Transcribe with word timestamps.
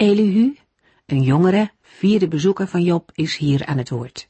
Elihu, 0.00 0.56
een 1.06 1.22
jongere, 1.22 1.70
vierde 1.82 2.28
bezoeker 2.28 2.68
van 2.68 2.82
Job, 2.82 3.10
is 3.14 3.36
hier 3.36 3.66
aan 3.66 3.78
het 3.78 3.90
woord. 3.90 4.28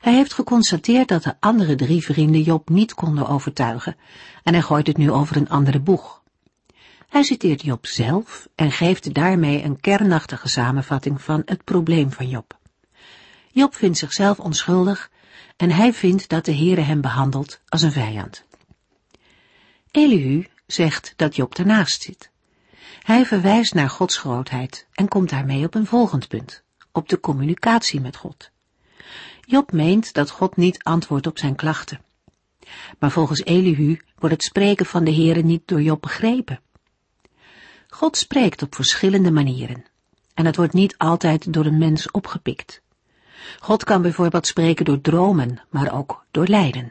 Hij 0.00 0.14
heeft 0.14 0.32
geconstateerd 0.32 1.08
dat 1.08 1.22
de 1.22 1.34
andere 1.40 1.74
drie 1.74 2.02
vrienden 2.02 2.42
Job 2.42 2.68
niet 2.68 2.94
konden 2.94 3.26
overtuigen 3.26 3.96
en 4.42 4.52
hij 4.52 4.62
gooit 4.62 4.86
het 4.86 4.96
nu 4.96 5.10
over 5.10 5.36
een 5.36 5.48
andere 5.48 5.80
boeg. 5.80 6.22
Hij 7.08 7.22
citeert 7.22 7.62
Job 7.62 7.86
zelf 7.86 8.48
en 8.54 8.70
geeft 8.70 9.14
daarmee 9.14 9.62
een 9.62 9.80
kernachtige 9.80 10.48
samenvatting 10.48 11.22
van 11.22 11.42
het 11.44 11.64
probleem 11.64 12.12
van 12.12 12.28
Job. 12.28 12.58
Job 13.52 13.74
vindt 13.74 13.98
zichzelf 13.98 14.40
onschuldig 14.40 15.10
en 15.56 15.70
hij 15.70 15.92
vindt 15.92 16.28
dat 16.28 16.44
de 16.44 16.54
Heere 16.56 16.80
hem 16.80 17.00
behandelt 17.00 17.60
als 17.68 17.82
een 17.82 17.92
vijand. 17.92 18.44
Elihu 19.90 20.46
zegt 20.66 21.12
dat 21.16 21.36
Job 21.36 21.54
ernaast 21.54 22.02
zit. 22.02 22.31
Hij 23.02 23.26
verwijst 23.26 23.74
naar 23.74 23.90
Gods 23.90 24.16
grootheid 24.16 24.86
en 24.92 25.08
komt 25.08 25.30
daarmee 25.30 25.64
op 25.64 25.74
een 25.74 25.86
volgend 25.86 26.28
punt, 26.28 26.62
op 26.92 27.08
de 27.08 27.20
communicatie 27.20 28.00
met 28.00 28.16
God. 28.16 28.50
Job 29.40 29.72
meent 29.72 30.12
dat 30.12 30.30
God 30.30 30.56
niet 30.56 30.82
antwoordt 30.82 31.26
op 31.26 31.38
zijn 31.38 31.54
klachten. 31.54 32.00
Maar 32.98 33.10
volgens 33.10 33.44
Elihu 33.44 34.00
wordt 34.18 34.34
het 34.34 34.44
spreken 34.44 34.86
van 34.86 35.04
de 35.04 35.14
Heere 35.14 35.42
niet 35.42 35.62
door 35.64 35.82
Job 35.82 36.02
begrepen. 36.02 36.60
God 37.88 38.16
spreekt 38.16 38.62
op 38.62 38.74
verschillende 38.74 39.30
manieren 39.30 39.84
en 40.34 40.46
het 40.46 40.56
wordt 40.56 40.72
niet 40.72 40.98
altijd 40.98 41.52
door 41.52 41.66
een 41.66 41.78
mens 41.78 42.10
opgepikt. 42.10 42.82
God 43.60 43.84
kan 43.84 44.02
bijvoorbeeld 44.02 44.46
spreken 44.46 44.84
door 44.84 45.00
dromen, 45.00 45.62
maar 45.70 45.92
ook 45.92 46.24
door 46.30 46.46
lijden. 46.46 46.90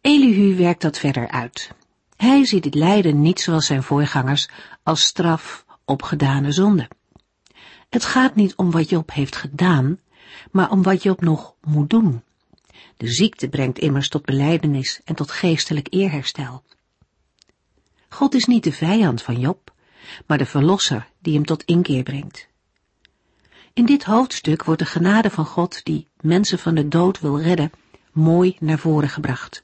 Elihu 0.00 0.56
werkt 0.56 0.82
dat 0.82 0.98
verder 0.98 1.28
uit 1.28 1.70
hij 2.20 2.44
ziet 2.44 2.64
het 2.64 2.74
lijden 2.74 3.20
niet 3.20 3.40
zoals 3.40 3.66
zijn 3.66 3.82
voorgangers 3.82 4.48
als 4.82 5.02
straf 5.02 5.64
op 5.84 6.02
gedane 6.02 6.52
zonde. 6.52 6.88
Het 7.88 8.04
gaat 8.04 8.34
niet 8.34 8.54
om 8.54 8.70
wat 8.70 8.88
Job 8.88 9.12
heeft 9.12 9.36
gedaan, 9.36 10.00
maar 10.50 10.70
om 10.70 10.82
wat 10.82 11.02
Job 11.02 11.20
nog 11.20 11.54
moet 11.60 11.90
doen. 11.90 12.22
De 12.96 13.08
ziekte 13.08 13.48
brengt 13.48 13.78
immers 13.78 14.08
tot 14.08 14.24
beleidenis 14.24 15.00
en 15.04 15.14
tot 15.14 15.30
geestelijk 15.30 15.86
eerherstel. 15.90 16.64
God 18.08 18.34
is 18.34 18.44
niet 18.44 18.64
de 18.64 18.72
vijand 18.72 19.22
van 19.22 19.40
Job, 19.40 19.74
maar 20.26 20.38
de 20.38 20.46
verlosser 20.46 21.08
die 21.18 21.34
hem 21.34 21.44
tot 21.44 21.62
inkeer 21.62 22.02
brengt. 22.02 22.48
In 23.72 23.86
dit 23.86 24.04
hoofdstuk 24.04 24.64
wordt 24.64 24.80
de 24.80 24.86
genade 24.86 25.30
van 25.30 25.46
God 25.46 25.84
die 25.84 26.08
mensen 26.20 26.58
van 26.58 26.74
de 26.74 26.88
dood 26.88 27.20
wil 27.20 27.40
redden, 27.40 27.70
mooi 28.12 28.56
naar 28.58 28.78
voren 28.78 29.08
gebracht. 29.08 29.62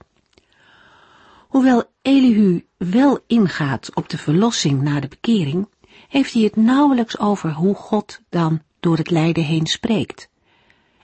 Hoewel 1.57 1.85
Elihu 2.03 2.67
wel 2.77 3.25
ingaat 3.27 3.95
op 3.95 4.09
de 4.09 4.19
verlossing 4.19 4.83
na 4.83 5.01
de 5.01 5.09
bekering, 5.09 5.69
heeft 6.09 6.33
hij 6.33 6.43
het 6.43 6.57
nauwelijks 6.57 7.19
over 7.19 7.53
hoe 7.53 7.75
God 7.75 8.21
dan 8.29 8.63
door 8.81 8.97
het 8.97 9.11
lijden 9.11 9.45
heen 9.45 9.67
spreekt. 9.67 10.29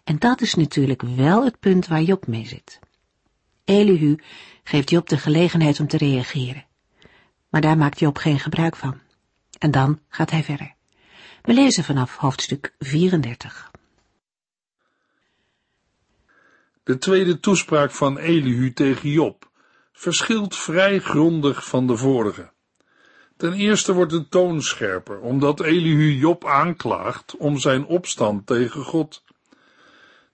En 0.05 0.19
dat 0.19 0.41
is 0.41 0.55
natuurlijk 0.55 1.03
wel 1.03 1.45
het 1.45 1.61
punt 1.61 1.86
waar 1.86 2.03
Job 2.03 2.27
mee 2.27 2.46
zit. 2.46 2.79
Elihu 3.64 4.18
geeft 4.64 4.91
Job 4.91 5.08
de 5.08 5.18
gelegenheid 5.18 5.80
om 5.80 5.86
te 5.89 5.96
reageren. 5.96 6.67
Maar 7.48 7.61
daar 7.61 7.77
maakt 7.77 7.98
Job 7.98 8.17
geen 8.17 8.41
gebruik 8.41 8.77
van. 8.77 9.01
En 9.58 9.70
dan 9.70 10.01
gaat 10.08 10.30
hij 10.30 10.42
verder. 10.42 10.74
We 11.42 11.52
lezen 11.52 11.85
vanaf 11.85 12.17
hoofdstuk 12.17 12.74
34. 12.79 13.70
De 16.83 16.98
tweede 16.98 17.41
toespraak 17.41 17.91
van 17.91 18.18
Elihu 18.18 18.73
tegen 18.73 19.08
Job 19.11 19.51
verschilt 19.92 20.57
vrij 20.57 20.98
grondig 20.98 21.64
van 21.64 21.86
de 21.86 21.97
vorige. 21.97 22.51
Ten 23.36 23.53
eerste 23.53 23.92
wordt 23.92 24.13
de 24.13 24.29
toon 24.29 24.63
scherper, 24.63 25.20
omdat 25.20 25.61
Elihu 25.61 26.13
Job 26.13 26.45
aanklaagt 26.45 27.36
om 27.36 27.58
zijn 27.58 27.85
opstand 27.85 28.47
tegen 28.47 28.83
God. 28.85 29.25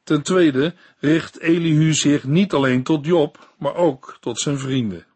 Ten 0.05 0.23
tweede 0.23 0.75
richt 0.99 1.41
Elihu 1.41 1.95
zich 1.95 2.25
niet 2.25 2.53
alleen 2.53 2.83
tot 2.83 3.07
Job, 3.07 3.55
maar 3.59 3.75
ook 3.75 4.17
tot 4.21 4.41
zijn 4.41 4.59
vrienden. 4.59 5.07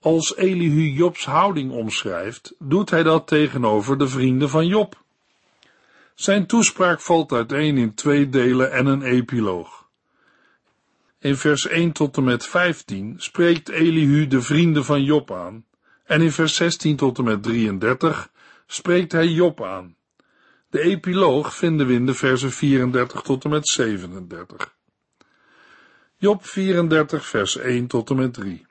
Als 0.00 0.36
Elihu 0.36 0.90
Jobs 0.90 1.24
houding 1.24 1.72
omschrijft, 1.72 2.54
doet 2.58 2.90
hij 2.90 3.02
dat 3.02 3.26
tegenover 3.26 3.98
de 3.98 4.08
vrienden 4.08 4.48
van 4.50 4.66
Job. 4.66 5.02
Zijn 6.14 6.46
toespraak 6.46 7.00
valt 7.00 7.32
uiteen 7.32 7.78
in 7.78 7.94
twee 7.94 8.28
delen 8.28 8.72
en 8.72 8.86
een 8.86 9.02
epiloog. 9.02 9.83
In 11.24 11.36
vers 11.36 11.66
1 11.66 11.92
tot 11.92 12.16
en 12.16 12.24
met 12.24 12.46
15 12.46 13.14
spreekt 13.18 13.68
Elihu 13.68 14.26
de 14.26 14.42
vrienden 14.42 14.84
van 14.84 15.02
Job 15.02 15.32
aan, 15.32 15.64
en 16.04 16.22
in 16.22 16.32
vers 16.32 16.54
16 16.54 16.96
tot 16.96 17.18
en 17.18 17.24
met 17.24 17.42
33 17.42 18.30
spreekt 18.66 19.12
hij 19.12 19.26
Job 19.26 19.62
aan. 19.62 19.96
De 20.70 20.80
epiloog 20.80 21.54
vinden 21.54 21.86
we 21.86 21.92
in 21.92 22.06
de 22.06 22.14
versen 22.14 22.50
34 22.50 23.20
tot 23.20 23.44
en 23.44 23.50
met 23.50 23.68
37. 23.68 24.74
Job 26.16 26.46
34 26.46 27.26
vers 27.26 27.56
1 27.56 27.86
tot 27.86 28.10
en 28.10 28.16
met 28.16 28.34
3. 28.34 28.66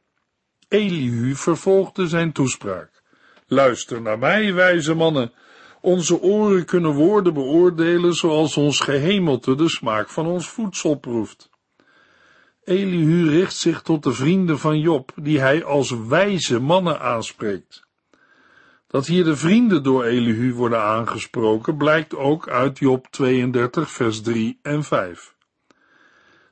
Elihu 0.67 1.35
vervolgde 1.35 2.07
zijn 2.07 2.31
toespraak. 2.31 3.01
Luister 3.47 4.01
naar 4.01 4.19
mij, 4.19 4.53
wijze 4.53 4.93
mannen. 4.93 5.33
Onze 5.81 6.21
oren 6.21 6.65
kunnen 6.65 6.93
woorden 6.93 7.33
beoordelen 7.33 8.13
zoals 8.13 8.57
ons 8.57 8.79
gehemelte 8.79 9.55
de 9.55 9.69
smaak 9.69 10.09
van 10.09 10.25
ons 10.25 10.49
voedsel 10.49 10.95
proeft. 10.95 11.51
Elihu 12.65 13.29
richt 13.29 13.55
zich 13.55 13.81
tot 13.81 14.03
de 14.03 14.13
vrienden 14.13 14.59
van 14.59 14.79
Job, 14.79 15.11
die 15.15 15.39
hij 15.39 15.63
als 15.63 15.95
wijze 16.07 16.59
mannen 16.59 16.99
aanspreekt. 16.99 17.87
Dat 18.87 19.07
hier 19.07 19.23
de 19.23 19.35
vrienden 19.35 19.83
door 19.83 20.03
Elihu 20.03 20.53
worden 20.53 20.81
aangesproken, 20.81 21.77
blijkt 21.77 22.15
ook 22.15 22.49
uit 22.49 22.79
Job 22.79 23.07
32, 23.09 23.91
vers 23.91 24.21
3 24.21 24.59
en 24.61 24.83
5. 24.83 25.35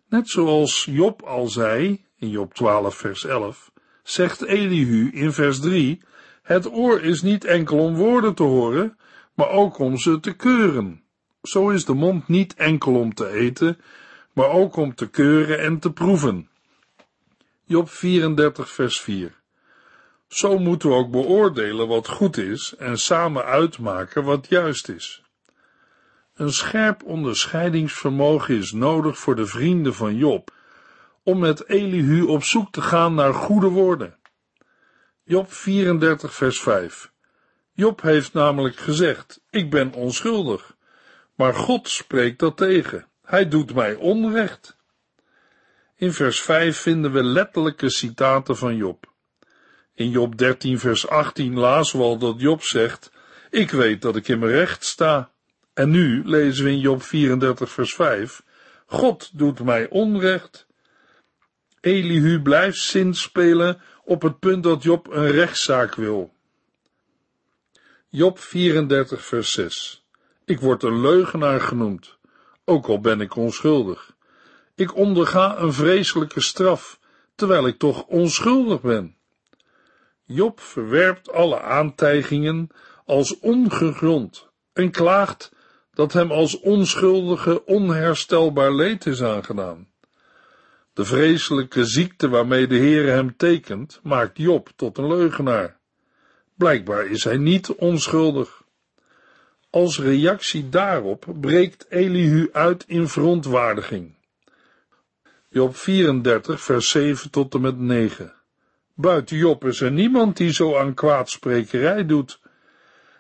Net 0.10 0.30
zoals 0.30 0.86
Job 0.86 1.22
al 1.22 1.48
zei, 1.48 2.06
in 2.18 2.30
Job 2.30 2.54
12, 2.54 2.96
vers 2.96 3.26
11, 3.26 3.72
zegt 4.04 4.42
Elihu 4.42 5.10
in 5.12 5.32
vers 5.32 5.60
3, 5.60 6.02
het 6.42 6.72
oor 6.72 7.02
is 7.02 7.22
niet 7.22 7.46
enkel 7.46 7.78
om 7.78 7.96
woorden 7.96 8.34
te 8.34 8.44
horen, 8.44 8.98
maar 9.34 9.50
ook 9.50 9.78
om 9.78 9.98
ze 9.98 10.20
te 10.20 10.34
keuren. 10.34 11.04
Zo 11.42 11.70
is 11.70 11.86
de 11.86 11.94
mond 11.94 12.28
niet 12.28 12.54
enkel 12.54 12.96
om 12.96 13.14
te 13.14 13.28
eten, 13.28 13.78
maar 14.34 14.50
ook 14.50 14.76
om 14.76 14.96
te 14.96 15.10
keuren 15.10 15.60
en 15.60 15.80
te 15.80 15.92
proeven. 15.92 16.50
Job 17.64 17.90
34, 17.90 18.70
vers 18.70 19.02
4. 19.02 19.40
Zo 20.28 20.58
moeten 20.58 20.90
we 20.90 20.96
ook 20.96 21.12
beoordelen 21.12 21.88
wat 21.88 22.08
goed 22.08 22.38
is 22.38 22.76
en 22.76 22.98
samen 22.98 23.46
uitmaken 23.46 24.24
wat 24.24 24.48
juist 24.50 24.90
is. 24.90 25.24
Een 26.34 26.54
scherp 26.54 27.04
onderscheidingsvermogen 27.04 28.56
is 28.56 28.72
nodig 28.72 29.18
voor 29.18 29.36
de 29.36 29.46
vrienden 29.46 29.94
van 29.94 30.16
Job, 30.16 30.52
om 31.24 31.40
met 31.40 31.68
Elihu 31.70 32.22
op 32.22 32.44
zoek 32.44 32.72
te 32.72 32.82
gaan 32.82 33.14
naar 33.14 33.34
goede 33.34 33.68
woorden. 33.68 34.16
Job 35.24 35.52
34, 35.52 36.34
vers 36.34 36.62
5. 36.62 37.12
Job 37.74 38.02
heeft 38.02 38.34
namelijk 38.34 38.76
gezegd: 38.76 39.42
Ik 39.50 39.70
ben 39.70 39.94
onschuldig, 39.94 40.76
maar 41.36 41.54
God 41.54 41.90
spreekt 41.90 42.40
dat 42.40 42.58
tegen. 42.58 43.06
Hij 43.32 43.48
doet 43.48 43.74
mij 43.74 43.96
onrecht. 43.96 44.78
In 45.96 46.14
vers 46.14 46.42
5 46.42 46.78
vinden 46.78 47.12
we 47.12 47.24
letterlijke 47.24 47.90
citaten 47.90 48.58
van 48.58 48.76
Job. 48.76 49.12
In 49.94 50.10
Job 50.10 50.38
13 50.38 50.80
vers 50.80 51.08
18 51.08 51.58
lazen 51.58 52.00
we 52.00 52.06
al 52.06 52.18
dat 52.18 52.42
Job 52.42 52.64
zegt, 52.64 53.12
ik 53.50 53.72
weet 53.72 54.02
dat 54.02 54.16
ik 54.16 54.28
in 54.28 54.40
mijn 54.40 54.52
recht 54.52 54.86
sta. 54.86 55.32
En 55.74 55.90
nu 55.90 56.22
lezen 56.26 56.66
we 56.66 56.72
in 56.72 56.80
Job 56.80 57.04
34 57.04 57.72
vers 57.72 57.94
5, 57.96 58.44
God 58.86 59.30
doet 59.34 59.64
mij 59.64 59.90
onrecht. 59.90 60.68
Elihu 61.82 62.42
blijft 62.42 62.80
zinspelen 62.80 63.82
op 64.04 64.22
het 64.22 64.40
punt 64.40 64.64
dat 64.64 64.84
Job 64.84 65.08
een 65.12 65.32
rechtszaak 65.32 65.96
wil. 65.96 66.34
Job 68.10 68.40
34 68.40 69.26
vers 69.26 69.52
6 69.52 70.06
Ik 70.46 70.60
word 70.60 70.84
een 70.84 71.02
leugenaar 71.02 71.62
genoemd 71.62 72.20
ook 72.72 72.88
al 72.88 73.00
ben 73.00 73.22
ik 73.22 73.36
onschuldig. 73.36 74.16
Ik 74.76 74.96
onderga 74.96 75.58
een 75.58 75.74
vreselijke 75.74 76.42
straf, 76.42 77.00
terwijl 77.36 77.68
ik 77.68 77.78
toch 77.78 78.06
onschuldig 78.06 78.82
ben. 78.82 79.16
Job 80.26 80.60
verwerpt 80.60 81.32
alle 81.32 81.62
aantijgingen 81.62 82.70
als 83.06 83.40
ongegrond 83.40 84.48
en 84.74 84.92
klaagt 84.92 85.52
dat 85.94 86.14
hem 86.14 86.32
als 86.32 86.60
onschuldige 86.60 87.66
onherstelbaar 87.66 88.74
leed 88.74 89.06
is 89.06 89.24
aangedaan. 89.24 89.88
De 90.94 91.06
vreselijke 91.06 91.86
ziekte 91.86 92.30
waarmee 92.30 92.68
de 92.68 92.78
Heere 92.78 93.10
hem 93.10 93.38
tekent, 93.38 94.00
maakt 94.04 94.38
Job 94.38 94.70
tot 94.76 94.98
een 94.98 95.08
leugenaar. 95.08 95.80
Blijkbaar 96.56 97.06
is 97.06 97.24
hij 97.24 97.38
niet 97.38 97.70
onschuldig. 97.70 98.61
Als 99.72 100.00
reactie 100.00 100.70
daarop 100.70 101.26
breekt 101.42 101.86
Elihu 101.90 102.50
uit 102.52 102.84
in 102.88 103.08
verontwaardiging. 103.08 104.16
Job 105.50 105.76
34, 105.76 106.62
vers 106.62 106.90
7 106.90 107.32
tot 107.32 107.54
en 107.54 107.62
met 107.62 107.78
9. 107.78 108.34
Buiten 108.94 109.38
Job 109.38 109.66
is 109.66 109.82
er 109.82 109.92
niemand 109.92 110.38
die 110.38 110.54
zo 110.54 110.78
aan 110.78 110.94
kwaadsprekerij 110.94 112.06
doet. 112.06 112.40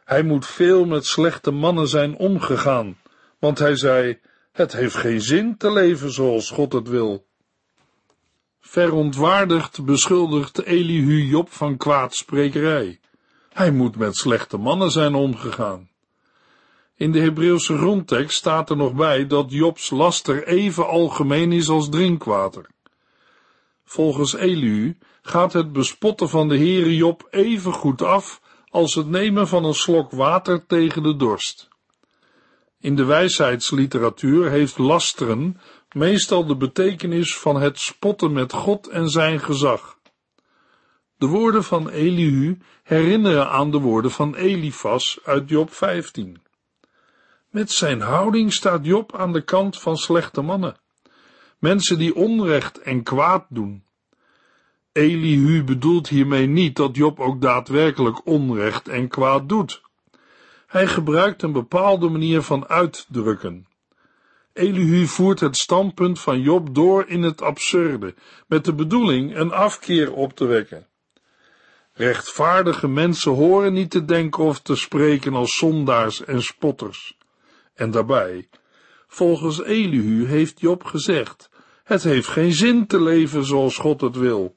Hij 0.05 0.23
moet 0.23 0.45
veel 0.45 0.85
met 0.85 1.05
slechte 1.05 1.51
mannen 1.51 1.87
zijn 1.87 2.15
omgegaan, 2.15 2.97
want 3.39 3.59
hij 3.59 3.75
zei, 3.75 4.19
het 4.51 4.71
heeft 4.73 4.95
geen 4.95 5.21
zin 5.21 5.57
te 5.57 5.71
leven 5.71 6.11
zoals 6.11 6.49
God 6.49 6.73
het 6.73 6.87
wil. 6.87 7.25
Verontwaardigd 8.59 9.85
beschuldigt 9.85 10.63
Elihu 10.63 11.21
Job 11.21 11.49
van 11.49 11.77
kwaadsprekerij. 11.77 12.99
Hij 13.53 13.71
moet 13.71 13.95
met 13.95 14.15
slechte 14.15 14.57
mannen 14.57 14.91
zijn 14.91 15.13
omgegaan. 15.13 15.90
In 17.01 17.11
de 17.11 17.19
Hebreeuwse 17.19 17.77
grondtekst 17.77 18.37
staat 18.37 18.69
er 18.69 18.77
nog 18.77 18.93
bij 18.93 19.27
dat 19.27 19.51
Jobs 19.51 19.89
laster 19.89 20.47
even 20.47 20.87
algemeen 20.87 21.51
is 21.51 21.69
als 21.69 21.89
drinkwater. 21.89 22.69
Volgens 23.83 24.33
Elihu 24.35 24.97
gaat 25.21 25.53
het 25.53 25.71
bespotten 25.71 26.29
van 26.29 26.47
de 26.47 26.57
Heere 26.57 26.95
Job 26.95 27.27
even 27.29 27.73
goed 27.73 28.01
af 28.01 28.41
als 28.69 28.95
het 28.95 29.07
nemen 29.07 29.47
van 29.47 29.65
een 29.65 29.73
slok 29.73 30.11
water 30.11 30.65
tegen 30.65 31.03
de 31.03 31.15
dorst. 31.15 31.69
In 32.79 32.95
de 32.95 33.05
wijsheidsliteratuur 33.05 34.49
heeft 34.49 34.77
lasteren 34.77 35.59
meestal 35.91 36.45
de 36.45 36.55
betekenis 36.55 37.37
van 37.37 37.61
het 37.61 37.79
spotten 37.79 38.33
met 38.33 38.53
God 38.53 38.87
en 38.87 39.09
zijn 39.09 39.39
gezag. 39.39 39.97
De 41.17 41.27
woorden 41.27 41.63
van 41.63 41.89
Elihu 41.89 42.57
herinneren 42.83 43.49
aan 43.49 43.71
de 43.71 43.79
woorden 43.79 44.11
van 44.11 44.35
Elifas 44.35 45.19
uit 45.23 45.49
Job 45.49 45.73
15. 45.73 46.49
Met 47.51 47.71
zijn 47.71 48.01
houding 48.01 48.53
staat 48.53 48.85
Job 48.85 49.15
aan 49.15 49.33
de 49.33 49.41
kant 49.41 49.79
van 49.79 49.97
slechte 49.97 50.41
mannen, 50.41 50.77
mensen 51.59 51.97
die 51.97 52.15
onrecht 52.15 52.81
en 52.81 53.03
kwaad 53.03 53.45
doen. 53.49 53.83
Elihu 54.91 55.63
bedoelt 55.63 56.07
hiermee 56.07 56.47
niet 56.47 56.75
dat 56.75 56.95
Job 56.95 57.19
ook 57.19 57.41
daadwerkelijk 57.41 58.25
onrecht 58.25 58.87
en 58.87 59.07
kwaad 59.07 59.49
doet. 59.49 59.81
Hij 60.67 60.87
gebruikt 60.87 61.41
een 61.41 61.51
bepaalde 61.51 62.09
manier 62.09 62.41
van 62.41 62.67
uitdrukken. 62.67 63.67
Elihu 64.53 65.07
voert 65.07 65.39
het 65.39 65.57
standpunt 65.57 66.19
van 66.19 66.41
Job 66.41 66.75
door 66.75 67.07
in 67.07 67.23
het 67.23 67.41
absurde, 67.41 68.15
met 68.47 68.65
de 68.65 68.73
bedoeling 68.73 69.35
een 69.35 69.51
afkeer 69.51 70.13
op 70.13 70.33
te 70.35 70.45
wekken. 70.45 70.87
Rechtvaardige 71.93 72.87
mensen 72.87 73.31
horen 73.31 73.73
niet 73.73 73.91
te 73.91 74.05
denken 74.05 74.43
of 74.43 74.59
te 74.59 74.75
spreken 74.75 75.33
als 75.33 75.55
zondaars 75.57 76.23
en 76.23 76.41
spotters. 76.41 77.19
En 77.81 77.91
daarbij, 77.91 78.49
volgens 79.07 79.63
Elihu 79.63 80.25
heeft 80.25 80.59
Job 80.59 80.83
gezegd, 80.83 81.49
het 81.83 82.03
heeft 82.03 82.27
geen 82.27 82.53
zin 82.53 82.87
te 82.87 83.01
leven 83.01 83.45
zoals 83.45 83.77
God 83.77 84.01
het 84.01 84.15
wil. 84.15 84.55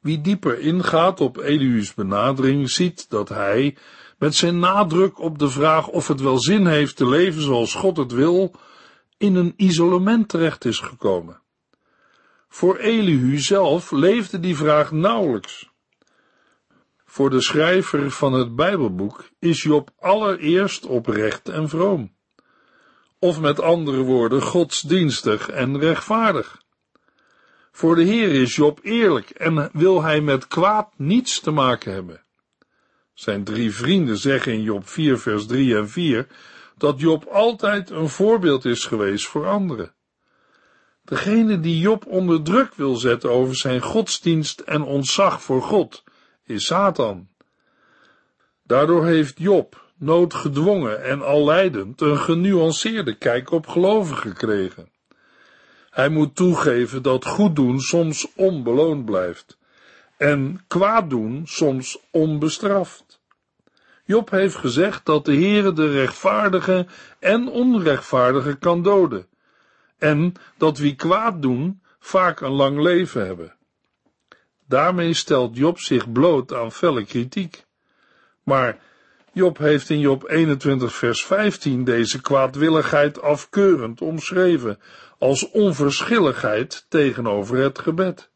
Wie 0.00 0.20
dieper 0.20 0.58
ingaat 0.58 1.20
op 1.20 1.36
Elihu's 1.36 1.94
benadering, 1.94 2.70
ziet 2.70 3.10
dat 3.10 3.28
hij, 3.28 3.76
met 4.18 4.34
zijn 4.34 4.58
nadruk 4.58 5.18
op 5.18 5.38
de 5.38 5.48
vraag 5.48 5.88
of 5.88 6.08
het 6.08 6.20
wel 6.20 6.40
zin 6.40 6.66
heeft 6.66 6.96
te 6.96 7.08
leven 7.08 7.42
zoals 7.42 7.74
God 7.74 7.96
het 7.96 8.12
wil, 8.12 8.54
in 9.16 9.34
een 9.34 9.54
isolement 9.56 10.28
terecht 10.28 10.64
is 10.64 10.78
gekomen. 10.78 11.40
Voor 12.48 12.76
Elihu 12.76 13.38
zelf 13.38 13.90
leefde 13.90 14.40
die 14.40 14.56
vraag 14.56 14.92
nauwelijks. 14.92 15.70
Voor 17.10 17.30
de 17.30 17.42
schrijver 17.42 18.10
van 18.10 18.32
het 18.32 18.56
Bijbelboek 18.56 19.28
is 19.38 19.62
Job 19.62 19.90
allereerst 19.98 20.86
oprecht 20.86 21.48
en 21.48 21.68
vroom. 21.68 22.14
Of 23.18 23.40
met 23.40 23.60
andere 23.60 24.00
woorden, 24.00 24.42
godsdienstig 24.42 25.48
en 25.48 25.78
rechtvaardig. 25.78 26.62
Voor 27.72 27.94
de 27.94 28.02
Heer 28.02 28.32
is 28.32 28.56
Job 28.56 28.80
eerlijk 28.82 29.30
en 29.30 29.70
wil 29.72 30.02
hij 30.02 30.20
met 30.20 30.48
kwaad 30.48 30.88
niets 30.96 31.40
te 31.40 31.50
maken 31.50 31.92
hebben. 31.92 32.22
Zijn 33.14 33.44
drie 33.44 33.74
vrienden 33.74 34.18
zeggen 34.18 34.52
in 34.52 34.62
Job 34.62 34.88
4 34.88 35.18
vers 35.18 35.46
3 35.46 35.76
en 35.76 35.88
4 35.88 36.26
dat 36.76 37.00
Job 37.00 37.24
altijd 37.24 37.90
een 37.90 38.08
voorbeeld 38.08 38.64
is 38.64 38.86
geweest 38.86 39.26
voor 39.26 39.46
anderen. 39.46 39.94
Degene 41.04 41.60
die 41.60 41.80
Job 41.80 42.06
onder 42.06 42.42
druk 42.42 42.74
wil 42.74 42.96
zetten 42.96 43.30
over 43.30 43.56
zijn 43.56 43.80
godsdienst 43.80 44.60
en 44.60 44.82
ontzag 44.82 45.42
voor 45.42 45.62
God, 45.62 46.04
is 46.50 46.66
Satan. 46.66 47.28
Daardoor 48.62 49.06
heeft 49.06 49.38
Job, 49.38 49.84
noodgedwongen 49.96 51.04
en 51.04 51.22
al 51.22 51.44
leidend, 51.44 52.00
een 52.00 52.18
genuanceerde 52.18 53.14
kijk 53.14 53.50
op 53.50 53.66
geloven 53.66 54.16
gekregen. 54.16 54.90
Hij 55.90 56.08
moet 56.08 56.36
toegeven 56.36 57.02
dat 57.02 57.26
goed 57.26 57.56
doen 57.56 57.80
soms 57.80 58.28
onbeloond 58.34 59.04
blijft 59.04 59.58
en 60.16 60.64
kwaad 60.66 61.10
doen 61.10 61.42
soms 61.44 61.98
onbestraft. 62.10 63.20
Job 64.04 64.30
heeft 64.30 64.56
gezegd 64.56 65.06
dat 65.06 65.24
de 65.24 65.34
Heere 65.34 65.72
de 65.72 65.90
rechtvaardige 65.90 66.86
en 67.18 67.48
onrechtvaardige 67.48 68.54
kan 68.54 68.82
doden 68.82 69.26
en 69.98 70.32
dat 70.56 70.78
wie 70.78 70.94
kwaad 70.94 71.42
doen 71.42 71.82
vaak 71.98 72.40
een 72.40 72.50
lang 72.50 72.80
leven 72.80 73.26
hebben. 73.26 73.56
Daarmee 74.68 75.14
stelt 75.14 75.56
Job 75.56 75.78
zich 75.78 76.12
bloot 76.12 76.54
aan 76.54 76.72
felle 76.72 77.04
kritiek. 77.04 77.64
Maar 78.42 78.78
Job 79.32 79.58
heeft 79.58 79.90
in 79.90 79.98
Job 79.98 80.28
21 80.28 80.94
vers 80.94 81.24
15 81.24 81.84
deze 81.84 82.20
kwaadwilligheid 82.20 83.20
afkeurend 83.20 84.00
omschreven 84.00 84.78
als 85.18 85.50
onverschilligheid 85.50 86.86
tegenover 86.88 87.56
het 87.56 87.78
gebed. 87.78 88.30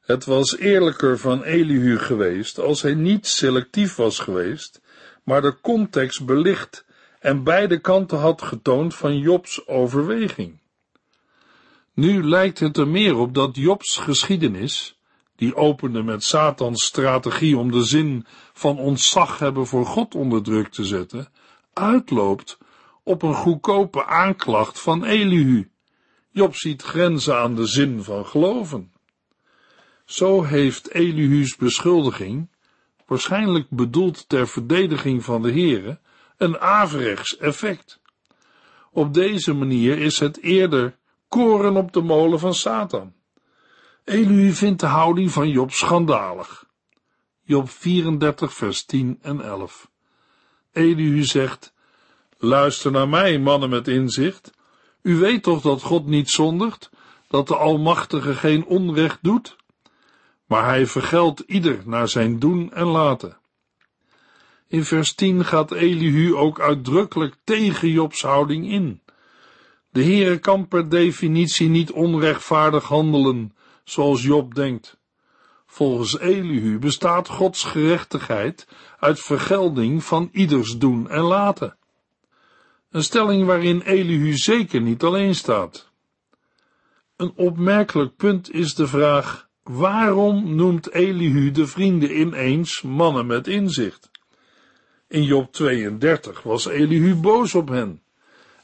Het 0.00 0.24
was 0.24 0.56
eerlijker 0.56 1.18
van 1.18 1.42
Elihu 1.42 1.98
geweest 1.98 2.58
als 2.58 2.82
hij 2.82 2.94
niet 2.94 3.26
selectief 3.26 3.96
was 3.96 4.18
geweest, 4.18 4.80
maar 5.24 5.42
de 5.42 5.60
context 5.60 6.26
belicht 6.26 6.84
en 7.20 7.44
beide 7.44 7.80
kanten 7.80 8.18
had 8.18 8.42
getoond 8.42 8.94
van 8.94 9.18
Jobs 9.18 9.66
overweging. 9.66 10.58
Nu 11.94 12.24
lijkt 12.24 12.58
het 12.58 12.76
er 12.76 12.88
meer 12.88 13.16
op 13.16 13.34
dat 13.34 13.56
Jobs 13.56 13.96
geschiedenis, 13.96 14.97
die 15.38 15.56
opende 15.56 16.02
met 16.02 16.24
Satans 16.24 16.84
strategie 16.84 17.58
om 17.58 17.70
de 17.70 17.82
zin 17.82 18.26
van 18.52 18.78
ontzag 18.78 19.38
hebben 19.38 19.66
voor 19.66 19.86
God 19.86 20.14
onder 20.14 20.42
druk 20.42 20.68
te 20.68 20.84
zetten, 20.84 21.28
uitloopt 21.72 22.58
op 23.02 23.22
een 23.22 23.34
goedkope 23.34 24.06
aanklacht 24.06 24.80
van 24.80 25.04
Elihu. 25.04 25.70
Job 26.30 26.54
ziet 26.54 26.82
grenzen 26.82 27.38
aan 27.38 27.54
de 27.54 27.66
zin 27.66 28.02
van 28.02 28.26
geloven. 28.26 28.92
Zo 30.04 30.42
heeft 30.42 30.90
Elihu's 30.90 31.56
beschuldiging, 31.56 32.50
waarschijnlijk 33.06 33.70
bedoeld 33.70 34.28
ter 34.28 34.48
verdediging 34.48 35.24
van 35.24 35.42
de 35.42 35.52
Here, 35.52 35.98
een 36.36 36.58
averechts 36.58 37.36
effect. 37.36 38.00
Op 38.92 39.14
deze 39.14 39.52
manier 39.52 39.98
is 39.98 40.18
het 40.18 40.42
eerder 40.42 40.96
koren 41.28 41.76
op 41.76 41.92
de 41.92 42.02
molen 42.02 42.38
van 42.38 42.54
Satan. 42.54 43.12
Elihu 44.08 44.52
vindt 44.52 44.80
de 44.80 44.86
houding 44.86 45.30
van 45.30 45.48
Job 45.48 45.72
schandalig. 45.72 46.66
Job 47.42 47.70
34 47.70 48.54
vers 48.54 48.84
10 48.84 49.18
en 49.22 49.40
11. 49.40 49.90
Elihu 50.72 51.22
zegt, 51.22 51.74
Luister 52.38 52.90
naar 52.90 53.08
mij, 53.08 53.38
mannen 53.38 53.70
met 53.70 53.88
inzicht. 53.88 54.50
U 55.02 55.16
weet 55.16 55.42
toch 55.42 55.60
dat 55.60 55.82
God 55.82 56.06
niet 56.06 56.30
zondigt, 56.30 56.90
dat 57.26 57.48
de 57.48 57.56
Almachtige 57.56 58.34
geen 58.34 58.64
onrecht 58.66 59.18
doet? 59.22 59.56
Maar 60.46 60.64
hij 60.64 60.86
vergeldt 60.86 61.40
ieder 61.40 61.82
naar 61.84 62.08
zijn 62.08 62.38
doen 62.38 62.72
en 62.72 62.86
laten. 62.86 63.36
In 64.68 64.84
vers 64.84 65.14
10 65.14 65.44
gaat 65.44 65.72
Elihu 65.72 66.34
ook 66.34 66.60
uitdrukkelijk 66.60 67.34
tegen 67.44 67.88
Jobs 67.88 68.22
houding 68.22 68.70
in. 68.70 69.00
De 69.90 70.02
Heere 70.02 70.38
kan 70.38 70.68
per 70.68 70.88
definitie 70.88 71.68
niet 71.68 71.90
onrechtvaardig 71.90 72.84
handelen, 72.84 73.52
zoals 73.90 74.22
Job 74.22 74.54
denkt. 74.54 74.96
Volgens 75.66 76.18
Elihu 76.18 76.78
bestaat 76.78 77.28
Gods 77.28 77.64
gerechtigheid 77.64 78.68
uit 78.98 79.20
vergelding 79.20 80.04
van 80.04 80.28
ieders 80.32 80.78
doen 80.78 81.10
en 81.10 81.22
laten. 81.22 81.76
Een 82.90 83.02
stelling 83.02 83.46
waarin 83.46 83.80
Elihu 83.80 84.36
zeker 84.36 84.80
niet 84.80 85.02
alleen 85.02 85.34
staat. 85.34 85.90
Een 87.16 87.32
opmerkelijk 87.36 88.16
punt 88.16 88.52
is 88.52 88.74
de 88.74 88.86
vraag: 88.86 89.48
waarom 89.62 90.54
noemt 90.54 90.92
Elihu 90.92 91.50
de 91.50 91.66
vrienden 91.66 92.20
ineens 92.20 92.82
mannen 92.82 93.26
met 93.26 93.46
inzicht? 93.46 94.10
In 95.08 95.22
Job 95.22 95.52
32 95.52 96.42
was 96.42 96.66
Elihu 96.66 97.14
boos 97.14 97.54
op 97.54 97.68
hen 97.68 98.02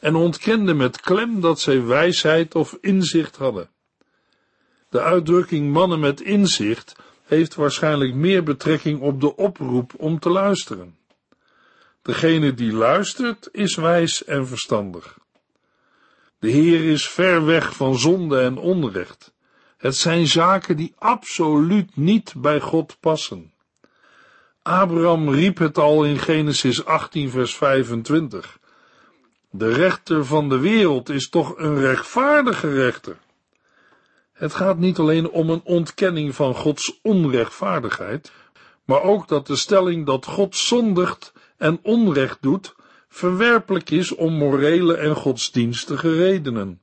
en 0.01 0.15
ontkende 0.15 0.75
met 0.75 1.01
klem 1.01 1.41
dat 1.41 1.61
zij 1.61 1.85
wijsheid 1.85 2.55
of 2.55 2.79
inzicht 2.81 3.37
hadden. 3.37 3.69
De 4.95 5.03
uitdrukking 5.03 5.73
mannen 5.73 6.01
met 6.01 6.21
inzicht 6.21 6.97
heeft 7.25 7.55
waarschijnlijk 7.55 8.15
meer 8.15 8.43
betrekking 8.43 9.01
op 9.01 9.21
de 9.21 9.37
oproep 9.37 9.93
om 9.97 10.19
te 10.19 10.31
luisteren. 10.31 10.97
Degene 12.03 12.55
die 12.55 12.73
luistert 12.73 13.49
is 13.53 13.77
wijs 13.77 14.25
en 14.25 14.47
verstandig. 14.47 15.19
De 16.39 16.51
Heer 16.51 16.85
is 16.85 17.09
ver 17.09 17.45
weg 17.45 17.77
van 17.77 17.99
zonde 17.99 18.41
en 18.41 18.57
onrecht. 18.57 19.33
Het 19.77 19.97
zijn 19.97 20.27
zaken 20.27 20.77
die 20.77 20.95
absoluut 20.99 21.97
niet 21.97 22.35
bij 22.37 22.61
God 22.61 22.97
passen. 23.01 23.53
Abraham 24.63 25.29
riep 25.29 25.59
het 25.59 25.79
al 25.79 26.05
in 26.05 26.19
Genesis 26.19 26.85
18, 26.85 27.31
vers 27.31 27.55
25. 27.57 28.59
De 29.51 29.73
rechter 29.73 30.25
van 30.25 30.49
de 30.49 30.59
wereld 30.59 31.09
is 31.09 31.29
toch 31.29 31.59
een 31.59 31.79
rechtvaardige 31.79 32.73
rechter. 32.73 33.17
Het 34.35 34.55
gaat 34.55 34.79
niet 34.79 34.99
alleen 34.99 35.31
om 35.31 35.51
een 35.51 35.61
ontkenning 35.65 36.35
van 36.35 36.55
Gods 36.55 37.01
onrechtvaardigheid, 37.03 38.33
maar 38.85 39.03
ook 39.03 39.29
dat 39.29 39.47
de 39.47 39.57
stelling 39.57 40.07
dat 40.07 40.27
God 40.27 40.57
zondigt 40.57 41.33
en 41.57 41.79
onrecht 41.83 42.39
doet, 42.41 42.75
verwerpelijk 43.09 43.91
is 43.91 44.15
om 44.15 44.33
morele 44.33 44.97
en 44.97 45.15
godsdienstige 45.15 46.15
redenen. 46.15 46.83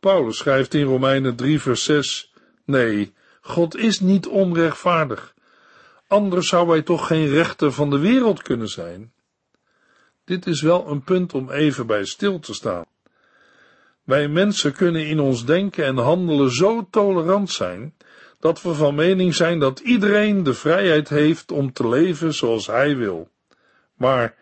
Paulus 0.00 0.36
schrijft 0.36 0.74
in 0.74 0.84
Romeinen 0.84 1.36
3 1.36 1.60
vers 1.60 1.84
6, 1.84 2.32
nee, 2.64 3.12
God 3.40 3.76
is 3.76 4.00
niet 4.00 4.26
onrechtvaardig. 4.26 5.34
Anders 6.06 6.48
zou 6.48 6.68
hij 6.68 6.82
toch 6.82 7.06
geen 7.06 7.28
rechter 7.28 7.72
van 7.72 7.90
de 7.90 7.98
wereld 7.98 8.42
kunnen 8.42 8.68
zijn. 8.68 9.12
Dit 10.24 10.46
is 10.46 10.62
wel 10.62 10.88
een 10.88 11.02
punt 11.02 11.34
om 11.34 11.50
even 11.50 11.86
bij 11.86 12.04
stil 12.04 12.38
te 12.38 12.54
staan. 12.54 12.84
Wij 14.06 14.28
mensen 14.28 14.72
kunnen 14.72 15.06
in 15.06 15.20
ons 15.20 15.44
denken 15.44 15.84
en 15.84 15.96
handelen 15.96 16.50
zo 16.50 16.86
tolerant 16.90 17.50
zijn, 17.50 17.94
dat 18.40 18.62
we 18.62 18.74
van 18.74 18.94
mening 18.94 19.34
zijn 19.34 19.58
dat 19.58 19.78
iedereen 19.78 20.42
de 20.42 20.54
vrijheid 20.54 21.08
heeft 21.08 21.52
om 21.52 21.72
te 21.72 21.88
leven 21.88 22.34
zoals 22.34 22.66
hij 22.66 22.96
wil. 22.96 23.28
Maar 23.94 24.34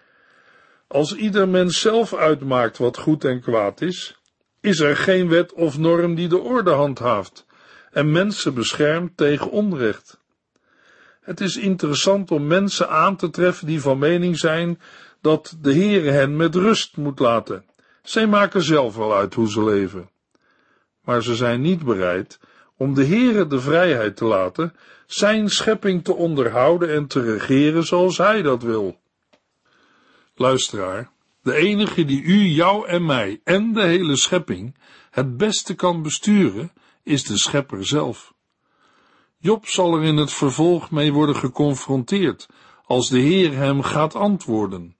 als 0.87 1.14
ieder 1.14 1.49
mens 1.49 1.80
zelf 1.80 2.14
uitmaakt 2.14 2.78
wat 2.78 2.99
goed 2.99 3.25
en 3.25 3.40
kwaad 3.40 3.80
is, 3.80 4.21
is 4.61 4.80
er 4.80 4.97
geen 4.97 5.28
wet 5.28 5.52
of 5.52 5.78
norm 5.78 6.14
die 6.14 6.28
de 6.28 6.38
orde 6.38 6.71
handhaaft 6.71 7.47
en 7.90 8.12
mensen 8.12 8.54
beschermt 8.54 9.16
tegen 9.16 9.50
onrecht. 9.50 10.18
Het 11.21 11.40
is 11.40 11.56
interessant 11.56 12.30
om 12.30 12.47
mensen 12.47 12.88
aan 12.88 13.16
te 13.16 13.30
treffen 13.30 13.66
die 13.66 13.80
van 13.80 13.99
mening 13.99 14.38
zijn 14.38 14.80
dat 15.21 15.56
de 15.61 15.73
Heere 15.75 16.11
hen 16.11 16.37
met 16.37 16.54
rust 16.54 16.97
moet 16.97 17.18
laten. 17.18 17.64
Zij 18.04 18.26
maken 18.26 18.62
zelf 18.62 18.96
wel 18.96 19.14
uit 19.14 19.34
hoe 19.34 19.50
ze 19.50 19.64
leven. 19.64 20.11
Maar 21.04 21.23
ze 21.23 21.34
zijn 21.34 21.61
niet 21.61 21.84
bereid 21.84 22.38
om 22.76 22.94
de 22.94 23.04
Heere 23.04 23.46
de 23.46 23.61
vrijheid 23.61 24.16
te 24.16 24.25
laten 24.25 24.75
zijn 25.06 25.49
schepping 25.49 26.04
te 26.04 26.14
onderhouden 26.14 26.94
en 26.94 27.06
te 27.06 27.20
regeren 27.20 27.84
zoals 27.84 28.18
hij 28.18 28.42
dat 28.42 28.62
wil. 28.62 29.00
Luisteraar, 30.34 31.11
de 31.42 31.54
enige 31.54 32.04
die 32.04 32.23
u, 32.23 32.44
jou 32.44 32.87
en 32.87 33.06
mij 33.06 33.40
en 33.44 33.73
de 33.73 33.82
hele 33.82 34.16
schepping 34.16 34.75
het 35.11 35.37
beste 35.37 35.75
kan 35.75 36.02
besturen, 36.02 36.73
is 37.02 37.25
de 37.25 37.38
schepper 37.38 37.87
zelf. 37.87 38.34
Job 39.38 39.66
zal 39.66 39.96
er 39.96 40.04
in 40.04 40.16
het 40.16 40.32
vervolg 40.32 40.90
mee 40.90 41.12
worden 41.12 41.37
geconfronteerd, 41.37 42.49
als 42.84 43.08
de 43.08 43.18
Heer 43.18 43.56
hem 43.56 43.82
gaat 43.82 44.14
antwoorden. 44.14 44.93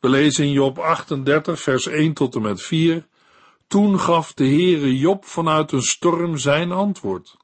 We 0.00 0.08
lezen 0.08 0.44
in 0.44 0.52
Job 0.52 0.78
38, 0.78 1.60
vers 1.60 1.86
1 1.86 2.12
tot 2.12 2.34
en 2.34 2.42
met 2.42 2.62
4. 2.62 3.06
Toen 3.66 4.00
gaf 4.00 4.32
de 4.32 4.44
Heere 4.44 4.98
Job 4.98 5.24
vanuit 5.24 5.72
een 5.72 5.82
storm 5.82 6.36
zijn 6.38 6.72
antwoord. 6.72 7.36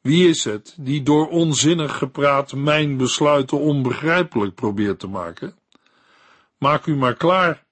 Wie 0.00 0.28
is 0.28 0.44
het 0.44 0.74
die 0.80 1.02
door 1.02 1.28
onzinnig 1.28 1.98
gepraat 1.98 2.52
mijn 2.52 2.96
besluiten 2.96 3.58
onbegrijpelijk 3.60 4.54
probeert 4.54 4.98
te 4.98 5.06
maken? 5.06 5.58
Maak 6.58 6.86
u 6.86 6.96
maar 6.96 7.14
klaar. 7.14 7.64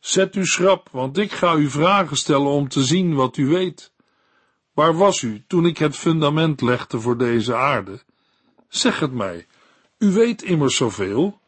Zet 0.00 0.36
u 0.36 0.46
schrap, 0.46 0.88
want 0.92 1.18
ik 1.18 1.32
ga 1.32 1.54
u 1.54 1.70
vragen 1.70 2.16
stellen 2.16 2.50
om 2.50 2.68
te 2.68 2.82
zien 2.82 3.14
wat 3.14 3.36
u 3.36 3.46
weet. 3.46 3.92
Waar 4.74 4.96
was 4.96 5.22
u 5.22 5.44
toen 5.46 5.66
ik 5.66 5.78
het 5.78 5.96
fundament 5.96 6.60
legde 6.60 7.00
voor 7.00 7.18
deze 7.18 7.54
aarde? 7.54 8.02
Zeg 8.68 9.00
het 9.00 9.12
mij. 9.12 9.46
U 9.98 10.10
weet 10.10 10.42
immers 10.42 10.76
zoveel. 10.76 11.39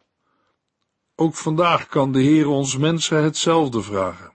Ook 1.22 1.34
vandaag 1.34 1.86
kan 1.86 2.12
de 2.12 2.20
Heer 2.20 2.48
ons 2.48 2.76
mensen 2.76 3.22
hetzelfde 3.22 3.82
vragen. 3.82 4.32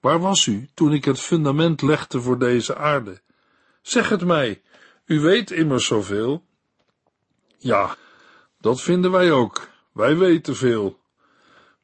Waar 0.00 0.20
was 0.20 0.46
u 0.46 0.68
toen 0.74 0.92
ik 0.92 1.04
het 1.04 1.20
fundament 1.20 1.82
legde 1.82 2.20
voor 2.20 2.38
deze 2.38 2.76
aarde? 2.76 3.20
Zeg 3.82 4.08
het 4.08 4.24
mij. 4.24 4.62
U 5.04 5.20
weet 5.20 5.50
immers 5.50 5.86
zoveel. 5.86 6.44
Ja, 7.58 7.96
dat 8.60 8.80
vinden 8.80 9.10
wij 9.10 9.32
ook. 9.32 9.68
Wij 9.92 10.16
weten 10.16 10.56
veel 10.56 11.00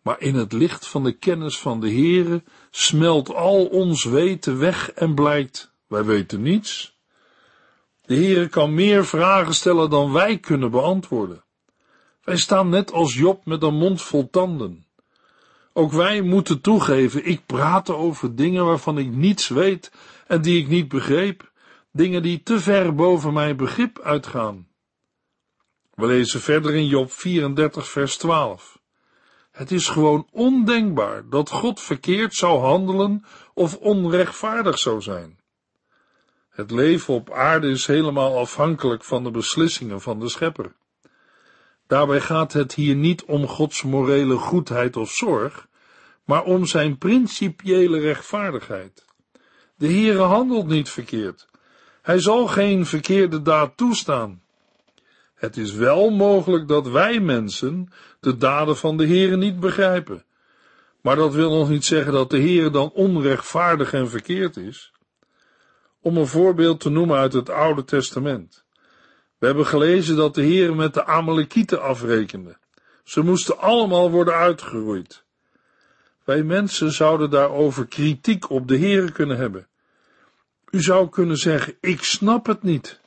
maar 0.03 0.21
in 0.21 0.35
het 0.35 0.53
licht 0.53 0.87
van 0.87 1.05
de 1.05 1.13
kennis 1.13 1.59
van 1.59 1.81
de 1.81 1.91
Heere 1.91 2.43
smelt 2.71 3.35
al 3.35 3.67
ons 3.67 4.05
weten 4.05 4.59
weg 4.59 4.93
en 4.93 5.15
blijkt, 5.15 5.73
wij 5.87 6.05
weten 6.05 6.43
niets. 6.43 6.99
De 8.05 8.15
Heere 8.15 8.49
kan 8.49 8.75
meer 8.75 9.07
vragen 9.07 9.55
stellen 9.55 9.91
dan 9.91 10.13
wij 10.13 10.39
kunnen 10.39 10.71
beantwoorden. 10.71 11.45
Wij 12.29 12.37
staan 12.37 12.69
net 12.69 12.93
als 12.93 13.15
Job 13.15 13.45
met 13.45 13.63
een 13.63 13.75
mond 13.75 14.03
vol 14.03 14.31
tanden. 14.31 14.87
Ook 15.73 15.93
wij 15.93 16.21
moeten 16.21 16.61
toegeven, 16.61 17.25
ik 17.25 17.47
praat 17.47 17.91
over 17.91 18.35
dingen 18.35 18.65
waarvan 18.65 18.99
ik 18.99 19.11
niets 19.11 19.49
weet 19.49 19.93
en 20.27 20.43
die 20.43 20.61
ik 20.61 20.69
niet 20.69 20.89
begreep, 20.89 21.53
dingen 21.93 22.23
die 22.23 22.43
te 22.43 22.61
ver 22.61 22.95
boven 22.95 23.33
mijn 23.33 23.57
begrip 23.57 24.01
uitgaan. 24.01 24.69
We 25.95 26.07
lezen 26.07 26.41
verder 26.41 26.75
in 26.75 26.87
Job 26.87 27.13
34, 27.13 27.89
vers 27.89 28.17
12. 28.17 28.79
Het 29.51 29.71
is 29.71 29.89
gewoon 29.89 30.29
ondenkbaar 30.31 31.29
dat 31.29 31.51
God 31.51 31.81
verkeerd 31.81 32.35
zou 32.35 32.61
handelen 32.61 33.25
of 33.55 33.77
onrechtvaardig 33.77 34.79
zou 34.79 35.01
zijn. 35.01 35.39
Het 36.49 36.71
leven 36.71 37.15
op 37.15 37.31
aarde 37.31 37.69
is 37.69 37.87
helemaal 37.87 38.39
afhankelijk 38.39 39.05
van 39.05 39.25
de 39.25 39.31
beslissingen 39.31 40.01
van 40.01 40.21
de 40.21 40.29
Schepper. 40.29 40.77
Daarbij 41.89 42.21
gaat 42.21 42.53
het 42.53 42.75
hier 42.75 42.95
niet 42.95 43.25
om 43.25 43.47
Gods 43.47 43.83
morele 43.83 44.37
goedheid 44.37 44.97
of 44.97 45.11
zorg, 45.11 45.69
maar 46.25 46.45
om 46.45 46.67
zijn 46.67 46.99
principiële 46.99 47.99
rechtvaardigheid. 47.99 49.05
De 49.77 49.87
Heere 49.87 50.23
handelt 50.23 50.67
niet 50.67 50.91
verkeerd. 50.91 51.49
Hij 52.03 52.19
zal 52.19 52.47
geen 52.47 52.87
verkeerde 52.87 53.43
daad 53.43 53.77
toestaan. 53.77 54.43
Het 55.35 55.57
is 55.57 55.73
wel 55.73 56.11
mogelijk 56.11 56.69
dat 56.69 56.89
wij 56.89 57.21
mensen 57.21 57.93
de 58.21 58.37
daden 58.37 58.77
van 58.77 58.97
de 58.97 59.07
Heere 59.07 59.37
niet 59.37 59.61
begrijpen. 59.61 60.25
Maar 61.01 61.17
dat 61.17 61.35
wil 61.35 61.51
nog 61.51 61.69
niet 61.69 61.85
zeggen 61.85 62.13
dat 62.13 62.31
de 62.31 62.41
Heere 62.41 62.71
dan 62.71 62.91
onrechtvaardig 62.91 63.93
en 63.93 64.09
verkeerd 64.09 64.57
is. 64.57 64.93
Om 66.01 66.17
een 66.17 66.27
voorbeeld 66.27 66.81
te 66.81 66.91
noemen 66.91 67.19
uit 67.19 67.33
het 67.33 67.51
Oude 67.51 67.85
Testament. 67.85 68.67
We 69.39 69.47
hebben 69.47 69.67
gelezen 69.67 70.17
dat 70.17 70.35
de 70.35 70.43
Heere 70.43 70.75
met 70.75 70.95
de 70.95 71.05
Amalekieten 71.05 71.83
afrekende. 71.83 72.57
Ze 73.05 73.21
moesten 73.21 73.59
allemaal 73.59 74.11
worden 74.11 74.35
uitgeroeid. 74.35 75.25
Wij 76.25 76.43
mensen 76.43 76.93
zouden 76.93 77.31
daarover 77.31 77.87
kritiek 77.87 78.51
op 78.51 78.69
de 78.69 78.79
Heere 78.79 79.13
kunnen 79.13 79.37
hebben. 79.37 79.69
U 80.71 80.83
zou 80.83 81.09
kunnen 81.09 81.37
zeggen, 81.37 81.77
ik 81.81 82.03
snap 82.03 82.47
het 82.47 82.63
niet. 82.63 83.01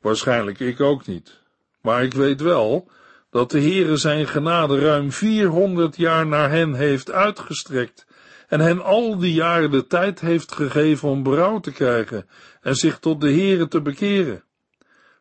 Waarschijnlijk 0.00 0.60
ik 0.60 0.80
ook 0.80 1.06
niet. 1.06 1.40
Maar 1.80 2.02
ik 2.02 2.14
weet 2.14 2.40
wel 2.40 2.90
dat 3.30 3.50
de 3.50 3.60
Heere 3.60 3.96
zijn 3.96 4.26
genade 4.26 4.78
ruim 4.78 5.12
400 5.12 5.96
jaar 5.96 6.26
naar 6.26 6.50
hen 6.50 6.74
heeft 6.74 7.10
uitgestrekt 7.10 8.06
en 8.48 8.60
hen 8.60 8.84
al 8.84 9.18
die 9.18 9.34
jaren 9.34 9.70
de 9.70 9.86
tijd 9.86 10.20
heeft 10.20 10.52
gegeven 10.52 11.08
om 11.08 11.22
berouw 11.22 11.60
te 11.60 11.72
krijgen 11.72 12.28
en 12.60 12.76
zich 12.76 12.98
tot 12.98 13.20
de 13.20 13.30
Heere 13.30 13.68
te 13.68 13.82
bekeren. 13.82 14.44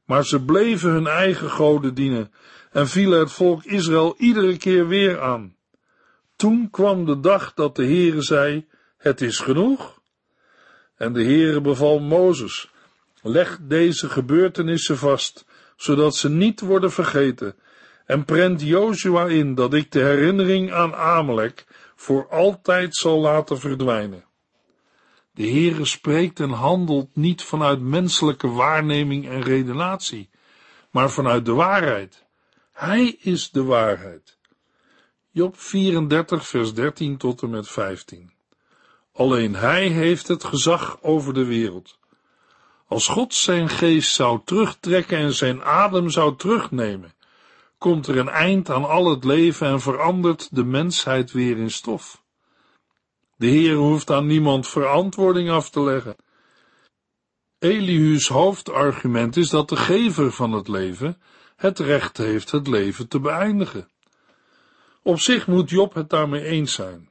Maar 0.06 0.26
ze 0.26 0.44
bleven 0.44 0.90
hun 0.90 1.08
eigen 1.08 1.50
goden 1.50 1.94
dienen 1.94 2.32
en 2.72 2.88
vielen 2.88 3.20
het 3.20 3.32
volk 3.32 3.64
Israël 3.64 4.16
iedere 4.18 4.58
keer 4.58 4.88
weer 4.88 5.22
aan. 5.22 5.56
Toen 6.36 6.70
kwam 6.70 7.06
de 7.06 7.20
dag 7.20 7.54
dat 7.54 7.76
de 7.76 7.84
Heere 7.84 8.22
zei, 8.22 8.68
het 8.98 9.22
is 9.22 9.40
genoeg. 9.40 10.02
En 10.96 11.14
de 11.14 11.24
Heere 11.24 11.62
beval 11.62 12.00
Mozes, 12.00 12.72
leg 13.22 13.60
deze 13.62 14.10
gebeurtenissen 14.10 14.98
vast, 14.98 15.46
zodat 15.76 16.16
ze 16.16 16.30
niet 16.30 16.60
worden 16.60 16.92
vergeten 16.92 17.56
en 18.06 18.26
prent 18.26 18.62
Jozua 18.62 19.28
in 19.28 19.56
dat 19.56 19.74
ik 19.74 19.92
de 19.92 20.00
herinnering 20.00 20.72
aan 20.72 20.96
Amalek 20.96 21.66
voor 21.96 22.30
altijd 22.30 22.96
zal 22.96 23.20
laten 23.20 23.60
verdwijnen. 23.60 24.24
De 25.42 25.48
Heere 25.48 25.86
spreekt 25.86 26.40
en 26.40 26.50
handelt 26.50 27.16
niet 27.16 27.44
vanuit 27.44 27.82
menselijke 27.82 28.48
waarneming 28.48 29.30
en 29.30 29.42
redenatie, 29.42 30.30
maar 30.92 31.12
vanuit 31.12 31.46
de 31.46 31.54
waarheid. 31.54 32.26
Hij 32.72 33.18
is 33.20 33.52
de 33.52 33.64
waarheid. 33.64 34.38
Job 35.32 35.60
34, 35.60 36.48
vers 36.48 36.74
13 36.74 37.18
tot 37.18 37.42
en 37.42 37.50
met 37.50 37.68
15. 37.68 38.32
Alleen 39.14 39.56
Hij 39.56 39.88
heeft 39.88 40.28
het 40.28 40.44
gezag 40.44 40.98
over 41.02 41.34
de 41.34 41.46
wereld. 41.46 41.98
Als 42.88 43.08
God 43.08 43.34
zijn 43.34 43.70
geest 43.70 44.14
zou 44.14 44.42
terugtrekken 44.46 45.18
en 45.18 45.34
zijn 45.34 45.64
adem 45.64 46.10
zou 46.10 46.36
terugnemen, 46.36 47.14
komt 47.78 48.08
er 48.08 48.18
een 48.18 48.30
eind 48.30 48.70
aan 48.70 48.86
al 48.86 49.10
het 49.10 49.24
leven 49.24 49.68
en 49.68 49.82
verandert 49.82 50.56
de 50.56 50.64
mensheid 50.64 51.32
weer 51.32 51.58
in 51.58 51.72
stof. 51.72 52.21
De 53.42 53.48
Heer 53.48 53.76
hoeft 53.76 54.12
aan 54.12 54.26
niemand 54.26 54.68
verantwoording 54.68 55.50
af 55.50 55.70
te 55.70 55.82
leggen. 55.82 56.16
Elihu's 57.60 58.28
hoofdargument 58.28 59.38
is 59.38 59.50
dat 59.50 59.70
de 59.70 59.76
gever 59.76 60.32
van 60.32 60.52
het 60.52 60.68
leven 60.68 61.22
het 61.56 61.80
recht 61.80 62.18
heeft 62.18 62.52
het 62.52 62.68
leven 62.68 63.08
te 63.08 63.20
beëindigen. 63.20 63.90
Op 65.02 65.20
zich 65.20 65.48
moet 65.48 65.70
Job 65.70 65.94
het 65.94 66.10
daarmee 66.10 66.44
eens 66.44 66.74
zijn. 66.74 67.10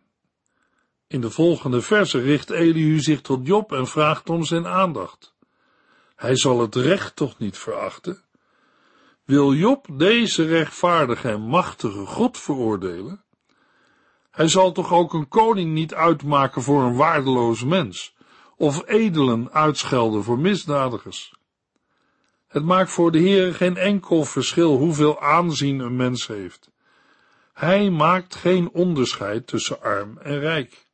In 1.07 1.21
de 1.21 1.31
volgende 1.31 1.83
verse 1.83 2.21
richt 2.21 2.51
Elihu 2.51 3.01
zich 3.01 3.21
tot 3.21 3.47
Job 3.47 3.73
en 3.73 3.87
vraagt 3.87 4.29
om 4.29 4.45
zijn 4.45 4.67
aandacht. 4.67 5.35
Hij 6.17 6.37
zal 6.37 6.61
het 6.61 6.75
recht 6.75 7.17
toch 7.17 7.39
niet 7.39 7.59
verachten? 7.59 8.23
Wil 9.25 9.55
Job 9.55 9.87
deze 9.93 10.45
rechtvaardige 10.45 11.29
en 11.29 11.41
machtige 11.41 12.07
God 12.07 12.39
veroordelen? 12.39 13.25
Hij 14.31 14.49
zal 14.49 14.73
toch 14.73 14.93
ook 14.93 15.13
een 15.13 15.29
koning 15.29 15.73
niet 15.73 15.95
uitmaken 15.95 16.63
voor 16.63 16.83
een 16.83 16.97
waardeloos 16.97 17.65
mens, 17.65 18.15
of 18.57 18.89
edelen 18.89 19.53
uitschelden 19.53 20.25
voor 20.25 20.39
misdadigers. 20.39 21.35
Het 22.49 22.65
maakt 22.65 22.91
voor 22.91 23.13
de 23.13 23.19
Heer 23.19 23.55
geen 23.55 23.77
enkel 23.77 24.25
verschil 24.25 24.77
hoeveel 24.77 25.21
aanzien 25.21 25.79
een 25.79 25.97
mens 25.97 26.27
heeft. 26.27 26.71
Hij 27.53 27.91
maakt 27.91 28.35
geen 28.35 28.71
onderscheid 28.71 29.47
tussen 29.47 29.83
arm 29.83 30.19
en 30.19 30.39
rijk. 30.39 30.89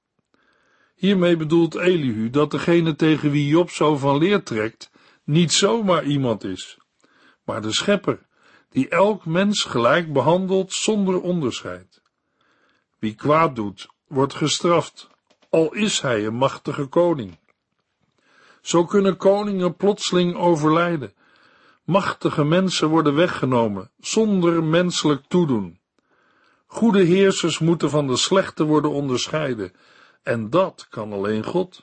Hiermee 0.94 1.36
bedoelt 1.36 1.74
Elihu 1.74 2.30
dat 2.30 2.50
degene 2.50 2.96
tegen 2.96 3.30
wie 3.30 3.48
Job 3.48 3.70
zo 3.70 3.96
van 3.96 4.18
leer 4.18 4.42
trekt, 4.42 4.90
niet 5.24 5.52
zomaar 5.52 6.04
iemand 6.04 6.44
is, 6.44 6.78
maar 7.44 7.62
de 7.62 7.72
schepper, 7.72 8.26
die 8.70 8.88
elk 8.88 9.26
mens 9.26 9.62
gelijk 9.64 10.12
behandelt 10.12 10.72
zonder 10.72 11.20
onderscheid. 11.20 12.02
Wie 13.06 13.14
kwaad 13.14 13.56
doet, 13.56 13.88
wordt 14.06 14.34
gestraft, 14.34 15.08
al 15.50 15.74
is 15.74 16.00
hij 16.00 16.26
een 16.26 16.34
machtige 16.34 16.86
koning. 16.86 17.38
Zo 18.60 18.84
kunnen 18.84 19.16
koningen 19.16 19.76
plotseling 19.76 20.36
overlijden. 20.36 21.12
Machtige 21.84 22.44
mensen 22.44 22.88
worden 22.88 23.14
weggenomen, 23.14 23.90
zonder 24.00 24.64
menselijk 24.64 25.24
toedoen. 25.28 25.78
Goede 26.66 27.02
heersers 27.02 27.58
moeten 27.58 27.90
van 27.90 28.06
de 28.06 28.16
slechte 28.16 28.64
worden 28.64 28.90
onderscheiden, 28.90 29.72
en 30.22 30.50
dat 30.50 30.86
kan 30.90 31.12
alleen 31.12 31.44
God. 31.44 31.82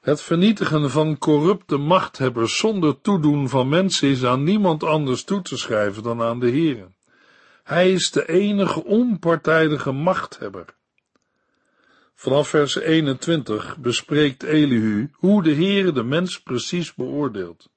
Het 0.00 0.20
vernietigen 0.20 0.90
van 0.90 1.18
corrupte 1.18 1.76
machthebbers 1.76 2.56
zonder 2.56 3.00
toedoen 3.00 3.48
van 3.48 3.68
mensen 3.68 4.08
is 4.08 4.24
aan 4.24 4.42
niemand 4.42 4.84
anders 4.84 5.24
toe 5.24 5.42
te 5.42 5.56
schrijven 5.56 6.02
dan 6.02 6.22
aan 6.22 6.40
de 6.40 6.48
Heer. 6.48 6.96
Hij 7.68 7.92
is 7.92 8.10
de 8.10 8.28
enige 8.28 8.84
onpartijdige 8.84 9.92
machthebber. 9.92 10.64
Vanaf 12.14 12.48
vers 12.48 12.76
21 12.76 13.76
bespreekt 13.78 14.42
Elihu 14.42 15.10
hoe 15.12 15.42
de 15.42 15.50
Heer 15.50 15.94
de 15.94 16.02
mens 16.02 16.42
precies 16.42 16.94
beoordeelt. 16.94 17.70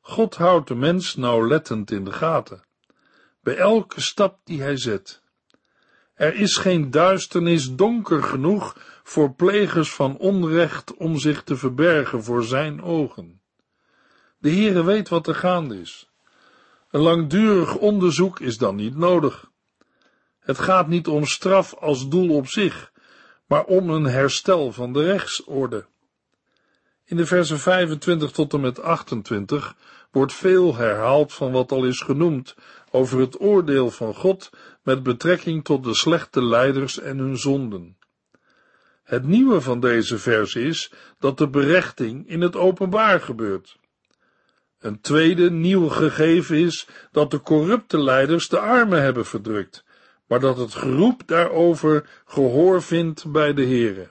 God 0.00 0.34
houdt 0.34 0.68
de 0.68 0.74
mens 0.74 1.16
nauwlettend 1.16 1.90
in 1.90 2.04
de 2.04 2.12
gaten, 2.12 2.62
bij 3.40 3.56
elke 3.56 4.00
stap 4.00 4.40
die 4.44 4.62
hij 4.62 4.76
zet. 4.76 5.22
Er 6.14 6.34
is 6.34 6.56
geen 6.56 6.90
duisternis 6.90 7.74
donker 7.74 8.22
genoeg 8.22 8.76
voor 9.02 9.34
plegers 9.34 9.94
van 9.94 10.16
onrecht 10.16 10.94
om 10.94 11.18
zich 11.18 11.42
te 11.42 11.56
verbergen 11.56 12.24
voor 12.24 12.44
zijn 12.44 12.82
ogen. 12.82 13.40
De 14.38 14.50
Heere 14.50 14.84
weet 14.84 15.08
wat 15.08 15.26
er 15.26 15.34
gaande 15.34 15.80
is. 15.80 16.07
Een 16.90 17.00
langdurig 17.00 17.76
onderzoek 17.76 18.40
is 18.40 18.58
dan 18.58 18.76
niet 18.76 18.96
nodig. 18.96 19.50
Het 20.38 20.58
gaat 20.58 20.88
niet 20.88 21.08
om 21.08 21.26
straf 21.26 21.74
als 21.74 22.08
doel 22.08 22.36
op 22.36 22.46
zich, 22.46 22.92
maar 23.46 23.64
om 23.64 23.90
een 23.90 24.04
herstel 24.04 24.72
van 24.72 24.92
de 24.92 25.04
rechtsorde. 25.04 25.86
In 27.04 27.16
de 27.16 27.26
versen 27.26 27.58
25 27.58 28.30
tot 28.30 28.52
en 28.52 28.60
met 28.60 28.80
28 28.80 29.76
wordt 30.10 30.34
veel 30.34 30.76
herhaald 30.76 31.32
van 31.32 31.52
wat 31.52 31.72
al 31.72 31.84
is 31.84 32.00
genoemd 32.00 32.54
over 32.90 33.20
het 33.20 33.40
oordeel 33.40 33.90
van 33.90 34.14
God 34.14 34.50
met 34.82 35.02
betrekking 35.02 35.64
tot 35.64 35.84
de 35.84 35.94
slechte 35.94 36.44
leiders 36.44 36.98
en 36.98 37.18
hun 37.18 37.36
zonden. 37.36 37.96
Het 39.02 39.24
nieuwe 39.26 39.60
van 39.60 39.80
deze 39.80 40.18
vers 40.18 40.54
is 40.54 40.92
dat 41.18 41.38
de 41.38 41.48
berechting 41.48 42.28
in 42.28 42.40
het 42.40 42.56
openbaar 42.56 43.20
gebeurt. 43.20 43.78
Een 44.78 45.00
tweede 45.00 45.50
nieuw 45.50 45.88
gegeven 45.88 46.56
is 46.56 46.88
dat 47.12 47.30
de 47.30 47.40
corrupte 47.40 47.98
leiders 47.98 48.48
de 48.48 48.58
armen 48.58 49.02
hebben 49.02 49.26
verdrukt, 49.26 49.84
maar 50.26 50.40
dat 50.40 50.56
het 50.56 50.74
geroep 50.74 51.22
daarover 51.26 52.22
gehoor 52.24 52.82
vindt 52.82 53.30
bij 53.30 53.54
de 53.54 53.62
heren. 53.62 54.10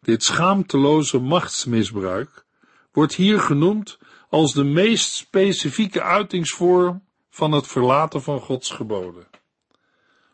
Dit 0.00 0.22
schaamteloze 0.22 1.18
machtsmisbruik 1.18 2.44
wordt 2.92 3.14
hier 3.14 3.40
genoemd 3.40 3.98
als 4.28 4.52
de 4.52 4.64
meest 4.64 5.12
specifieke 5.12 6.02
uitingsvorm 6.02 7.04
van 7.30 7.52
het 7.52 7.66
verlaten 7.66 8.22
van 8.22 8.40
Gods 8.40 8.70
geboden. 8.70 9.26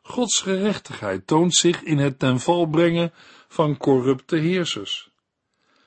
Gods 0.02 0.40
gerechtigheid 0.40 1.26
toont 1.26 1.54
zich 1.54 1.82
in 1.82 1.98
het 1.98 2.18
ten 2.18 2.40
val 2.40 2.66
brengen 2.66 3.12
van 3.48 3.76
corrupte 3.76 4.36
heersers. 4.36 5.10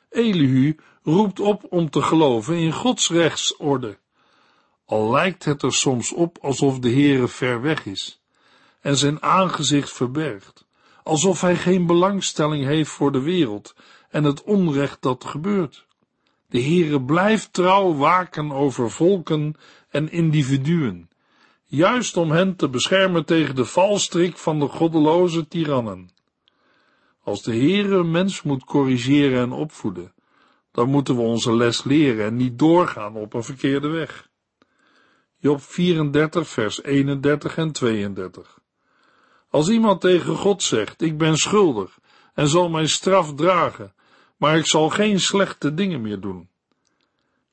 Elihu 0.10 0.78
roept 1.08 1.40
op 1.40 1.66
om 1.70 1.90
te 1.90 2.02
geloven 2.02 2.58
in 2.58 2.72
Gods 2.72 3.10
rechtsorde, 3.10 3.98
al 4.86 5.12
lijkt 5.12 5.46
het 5.46 5.64
er 5.64 5.74
soms 5.74 6.14
op 6.14 6.38
alsof 6.42 6.80
de 6.80 6.90
Heere 6.90 7.28
ver 7.28 7.62
weg 7.62 7.86
is 7.86 8.22
en 8.82 8.98
zijn 8.98 9.22
aangezicht 9.22 9.92
verbergt, 9.92 10.66
alsof 11.04 11.42
hij 11.42 11.56
geen 11.56 11.86
belangstelling 11.86 12.66
heeft 12.66 12.90
voor 12.90 13.12
de 13.12 13.22
wereld 13.22 13.76
en 14.10 14.24
het 14.24 14.44
onrecht 14.44 15.02
dat 15.02 15.26
gebeurt. 15.26 15.86
De 16.48 16.62
Heere 16.62 17.02
blijft 17.02 17.54
trouw 17.54 17.94
waken 17.94 18.52
over 18.52 18.92
volken 18.92 19.56
en 19.90 20.12
individuen, 20.12 21.10
juist 21.66 22.18
om 22.18 22.32
hen 22.32 22.56
te 22.56 22.70
beschermen 22.70 23.26
tegen 23.26 23.56
de 23.56 23.66
valstrik 23.66 24.38
van 24.38 24.60
de 24.60 24.68
goddeloze 24.68 25.48
tirannen. 25.48 26.10
Als 27.24 27.44
de 27.44 27.52
Heere 27.52 27.96
een 27.96 28.12
mens 28.12 28.42
moet 28.42 28.64
corrigeren 28.64 29.42
en 29.42 29.52
opvoeden, 29.52 30.16
dan 30.78 30.90
moeten 30.90 31.16
we 31.16 31.22
onze 31.22 31.56
les 31.56 31.84
leren 31.84 32.26
en 32.26 32.36
niet 32.36 32.60
doorgaan 32.60 33.16
op 33.16 33.34
een 33.34 33.44
verkeerde 33.44 33.88
weg. 33.88 34.30
Job 35.38 35.62
34, 35.62 36.48
vers 36.48 36.84
31 36.84 37.58
en 37.58 37.72
32. 37.72 38.60
Als 39.50 39.70
iemand 39.70 40.02
tegen 40.02 40.36
God 40.36 40.64
zegt, 40.64 41.02
ik 41.02 41.18
ben 41.18 41.38
schuldig 41.38 42.00
en 42.34 42.48
zal 42.48 42.70
mijn 42.70 42.90
straf 42.90 43.34
dragen, 43.34 43.94
maar 44.36 44.58
ik 44.58 44.68
zal 44.68 44.90
geen 44.90 45.20
slechte 45.20 45.74
dingen 45.74 46.02
meer 46.02 46.20
doen. 46.20 46.50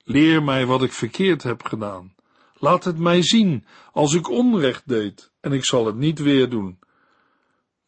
Leer 0.02 0.42
mij 0.42 0.66
wat 0.66 0.82
ik 0.82 0.92
verkeerd 0.92 1.42
heb 1.42 1.64
gedaan. 1.64 2.14
Laat 2.54 2.84
het 2.84 2.98
mij 2.98 3.22
zien 3.22 3.66
als 3.92 4.14
ik 4.14 4.30
onrecht 4.30 4.88
deed 4.88 5.32
en 5.40 5.52
ik 5.52 5.64
zal 5.64 5.86
het 5.86 5.96
niet 5.96 6.18
weer 6.18 6.50
doen. 6.50 6.78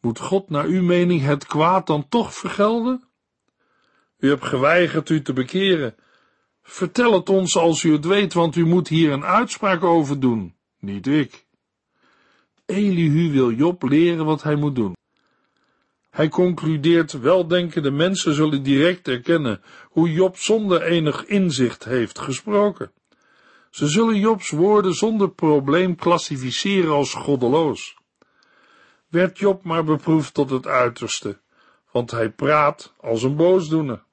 Moet 0.01 0.19
God 0.19 0.49
naar 0.49 0.65
uw 0.65 0.83
mening 0.83 1.21
het 1.21 1.45
kwaad 1.45 1.87
dan 1.87 2.07
toch 2.09 2.33
vergelden? 2.33 3.06
U 4.17 4.29
hebt 4.29 4.45
geweigerd 4.45 5.09
u 5.09 5.21
te 5.21 5.33
bekeren. 5.33 5.95
Vertel 6.63 7.13
het 7.13 7.29
ons 7.29 7.57
als 7.57 7.83
u 7.83 7.91
het 7.91 8.05
weet, 8.05 8.33
want 8.33 8.55
u 8.55 8.65
moet 8.65 8.87
hier 8.87 9.11
een 9.11 9.25
uitspraak 9.25 9.83
over 9.83 10.19
doen, 10.19 10.55
niet 10.79 11.07
ik. 11.07 11.45
Elihu 12.65 13.31
wil 13.31 13.51
Job 13.51 13.83
leren 13.83 14.25
wat 14.25 14.43
hij 14.43 14.55
moet 14.55 14.75
doen. 14.75 14.95
Hij 16.09 16.29
concludeert, 16.29 17.11
weldenkende 17.11 17.91
mensen 17.91 18.33
zullen 18.33 18.63
direct 18.63 19.07
erkennen 19.07 19.61
hoe 19.83 20.11
Job 20.11 20.37
zonder 20.37 20.81
enig 20.81 21.25
inzicht 21.25 21.83
heeft 21.83 22.19
gesproken. 22.19 22.91
Ze 23.69 23.87
zullen 23.87 24.19
Jobs 24.19 24.49
woorden 24.49 24.93
zonder 24.93 25.29
probleem 25.29 25.95
klassificeren 25.95 26.91
als 26.91 27.13
goddeloos. 27.13 27.97
Werd 29.07 29.37
Job 29.37 29.63
maar 29.63 29.83
beproefd 29.83 30.33
tot 30.33 30.49
het 30.49 30.67
uiterste, 30.67 31.39
want 31.91 32.11
hij 32.11 32.29
praat 32.29 32.93
als 32.99 33.23
een 33.23 33.35
boosdoener. 33.35 34.05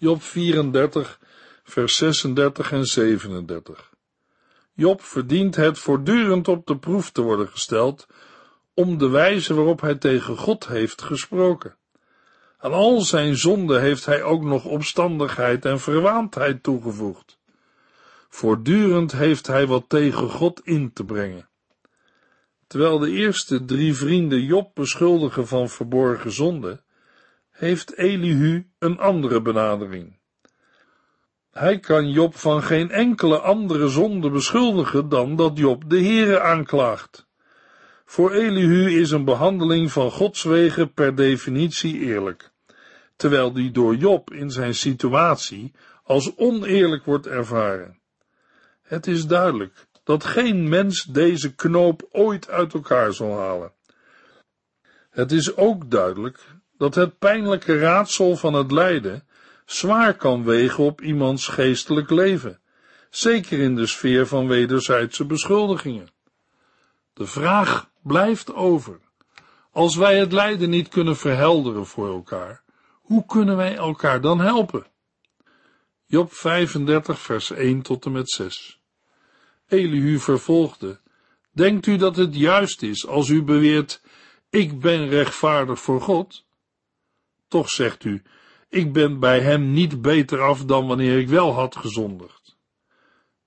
Job 0.00 0.22
34, 0.22 1.18
vers 1.64 1.96
36 1.96 2.72
en 2.72 2.84
37. 2.84 3.90
Job 4.74 5.02
verdient 5.02 5.56
het 5.56 5.78
voortdurend 5.78 6.48
op 6.48 6.66
de 6.66 6.78
proef 6.78 7.10
te 7.10 7.22
worden 7.22 7.48
gesteld, 7.48 8.06
om 8.74 8.98
de 8.98 9.08
wijze 9.08 9.54
waarop 9.54 9.80
hij 9.80 9.94
tegen 9.94 10.36
God 10.36 10.66
heeft 10.66 11.02
gesproken. 11.02 11.76
Aan 12.58 12.72
al 12.72 13.00
zijn 13.00 13.36
zonden 13.36 13.80
heeft 13.80 14.06
hij 14.06 14.22
ook 14.22 14.42
nog 14.42 14.64
opstandigheid 14.64 15.64
en 15.64 15.80
verwaandheid 15.80 16.62
toegevoegd. 16.62 17.38
Voortdurend 18.28 19.12
heeft 19.12 19.46
hij 19.46 19.66
wat 19.66 19.84
tegen 19.88 20.30
God 20.30 20.60
in 20.64 20.92
te 20.92 21.04
brengen. 21.04 21.48
Terwijl 22.66 22.98
de 22.98 23.10
eerste 23.10 23.64
drie 23.64 23.94
vrienden 23.94 24.42
Job 24.42 24.74
beschuldigen 24.74 25.46
van 25.46 25.68
verborgen 25.68 26.32
zonde, 26.32 26.82
heeft 27.60 27.96
Elihu 27.96 28.66
een 28.78 28.98
andere 28.98 29.42
benadering. 29.42 30.18
Hij 31.50 31.78
kan 31.78 32.10
Job 32.10 32.36
van 32.36 32.62
geen 32.62 32.90
enkele 32.90 33.38
andere 33.38 33.88
zonde 33.88 34.30
beschuldigen 34.30 35.08
dan 35.08 35.36
dat 35.36 35.58
Job 35.58 35.90
de 35.90 36.00
Heere 36.00 36.40
aanklaagt. 36.40 37.26
Voor 38.04 38.32
Elihu 38.32 39.00
is 39.00 39.10
een 39.10 39.24
behandeling 39.24 39.92
van 39.92 40.10
Gods 40.10 40.42
wegen 40.42 40.92
per 40.92 41.14
definitie 41.14 41.98
eerlijk, 41.98 42.50
terwijl 43.16 43.52
die 43.52 43.70
door 43.70 43.96
Job 43.96 44.32
in 44.32 44.50
zijn 44.50 44.74
situatie 44.74 45.72
als 46.02 46.36
oneerlijk 46.36 47.04
wordt 47.04 47.26
ervaren. 47.26 48.00
Het 48.82 49.06
is 49.06 49.26
duidelijk 49.26 49.86
dat 50.04 50.24
geen 50.24 50.68
mens 50.68 51.02
deze 51.02 51.54
knoop 51.54 52.08
ooit 52.10 52.48
uit 52.48 52.74
elkaar 52.74 53.12
zal 53.12 53.38
halen. 53.38 53.72
Het 55.10 55.32
is 55.32 55.56
ook 55.56 55.90
duidelijk 55.90 56.58
dat 56.80 56.94
het 56.94 57.18
pijnlijke 57.18 57.78
raadsel 57.78 58.36
van 58.36 58.54
het 58.54 58.70
lijden 58.70 59.26
zwaar 59.66 60.14
kan 60.14 60.44
wegen 60.44 60.84
op 60.84 61.00
iemands 61.00 61.46
geestelijk 61.46 62.10
leven, 62.10 62.60
zeker 63.10 63.58
in 63.58 63.74
de 63.74 63.86
sfeer 63.86 64.26
van 64.26 64.48
wederzijdse 64.48 65.24
beschuldigingen. 65.24 66.08
De 67.12 67.26
vraag 67.26 67.90
blijft 68.02 68.54
over. 68.54 69.00
Als 69.70 69.96
wij 69.96 70.18
het 70.18 70.32
lijden 70.32 70.70
niet 70.70 70.88
kunnen 70.88 71.16
verhelderen 71.16 71.86
voor 71.86 72.08
elkaar, 72.08 72.62
hoe 72.92 73.26
kunnen 73.26 73.56
wij 73.56 73.76
elkaar 73.76 74.20
dan 74.20 74.40
helpen? 74.40 74.86
Job 76.06 76.32
35 76.32 77.18
vers 77.18 77.50
1 77.50 77.82
tot 77.82 78.04
en 78.04 78.12
met 78.12 78.30
6 78.30 78.80
Elihu 79.68 80.18
vervolgde, 80.18 81.00
denkt 81.52 81.86
u 81.86 81.96
dat 81.96 82.16
het 82.16 82.36
juist 82.36 82.82
is 82.82 83.06
als 83.06 83.28
u 83.28 83.42
beweert, 83.42 84.02
ik 84.50 84.80
ben 84.80 85.08
rechtvaardig 85.08 85.80
voor 85.80 86.00
God? 86.00 86.48
Toch 87.50 87.68
zegt 87.68 88.04
u, 88.04 88.22
ik 88.68 88.92
ben 88.92 89.18
bij 89.18 89.40
hem 89.40 89.72
niet 89.72 90.02
beter 90.02 90.40
af 90.40 90.64
dan 90.64 90.86
wanneer 90.86 91.18
ik 91.18 91.28
wel 91.28 91.52
had 91.52 91.76
gezondigd. 91.76 92.56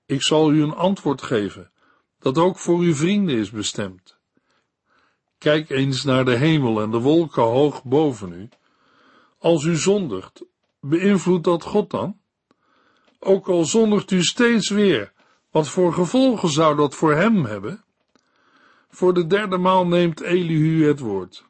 Ik 0.06 0.22
zal 0.22 0.52
u 0.52 0.62
een 0.62 0.74
antwoord 0.74 1.22
geven, 1.22 1.70
dat 2.18 2.38
ook 2.38 2.58
voor 2.58 2.78
uw 2.78 2.94
vrienden 2.94 3.36
is 3.36 3.50
bestemd. 3.50 4.18
Kijk 5.38 5.70
eens 5.70 6.04
naar 6.04 6.24
de 6.24 6.36
hemel 6.36 6.80
en 6.80 6.90
de 6.90 6.98
wolken 6.98 7.42
hoog 7.42 7.84
boven 7.84 8.32
u. 8.32 8.48
Als 9.38 9.64
u 9.64 9.76
zondigt, 9.76 10.44
beïnvloedt 10.80 11.44
dat 11.44 11.62
God 11.62 11.90
dan? 11.90 12.18
Ook 13.18 13.48
al 13.48 13.64
zondigt 13.64 14.10
u 14.10 14.22
steeds 14.22 14.70
weer, 14.70 15.12
wat 15.50 15.68
voor 15.68 15.92
gevolgen 15.92 16.48
zou 16.48 16.76
dat 16.76 16.94
voor 16.94 17.14
hem 17.14 17.44
hebben? 17.44 17.84
Voor 18.88 19.14
de 19.14 19.26
derde 19.26 19.58
maal 19.58 19.86
neemt 19.86 20.20
Elihu 20.20 20.86
het 20.86 20.98
woord. 20.98 21.44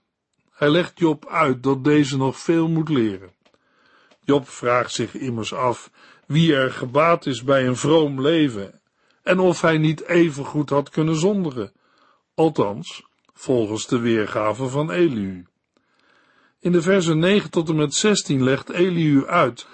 Hij 0.54 0.70
legt 0.70 0.98
Job 0.98 1.28
uit 1.28 1.62
dat 1.62 1.84
deze 1.84 2.16
nog 2.16 2.38
veel 2.38 2.68
moet 2.68 2.88
leren. 2.88 3.32
Job 4.20 4.48
vraagt 4.48 4.92
zich 4.92 5.14
immers 5.14 5.54
af 5.54 5.90
wie 6.26 6.54
er 6.54 6.70
gebaat 6.70 7.26
is 7.26 7.42
bij 7.42 7.66
een 7.66 7.76
vroom 7.76 8.20
leven 8.20 8.80
en 9.22 9.38
of 9.38 9.60
hij 9.60 9.78
niet 9.78 10.04
even 10.04 10.44
goed 10.44 10.70
had 10.70 10.90
kunnen 10.90 11.16
zondigen, 11.16 11.72
althans 12.34 13.02
volgens 13.32 13.86
de 13.86 13.98
weergave 13.98 14.68
van 14.68 14.90
Elihu. 14.90 15.46
In 16.60 16.72
de 16.72 16.82
versen 16.82 17.18
9 17.18 17.50
tot 17.50 17.68
en 17.68 17.76
met 17.76 17.94
16 17.94 18.44
legt 18.44 18.70
Elihu 18.70 19.26
uit 19.26 19.66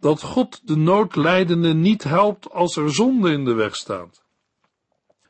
dat 0.00 0.22
God 0.22 0.60
de 0.64 0.76
noodlijdende 0.76 1.74
niet 1.74 2.04
helpt 2.04 2.50
als 2.50 2.76
er 2.76 2.94
zonde 2.94 3.32
in 3.32 3.44
de 3.44 3.54
weg 3.54 3.76
staat. 3.76 4.22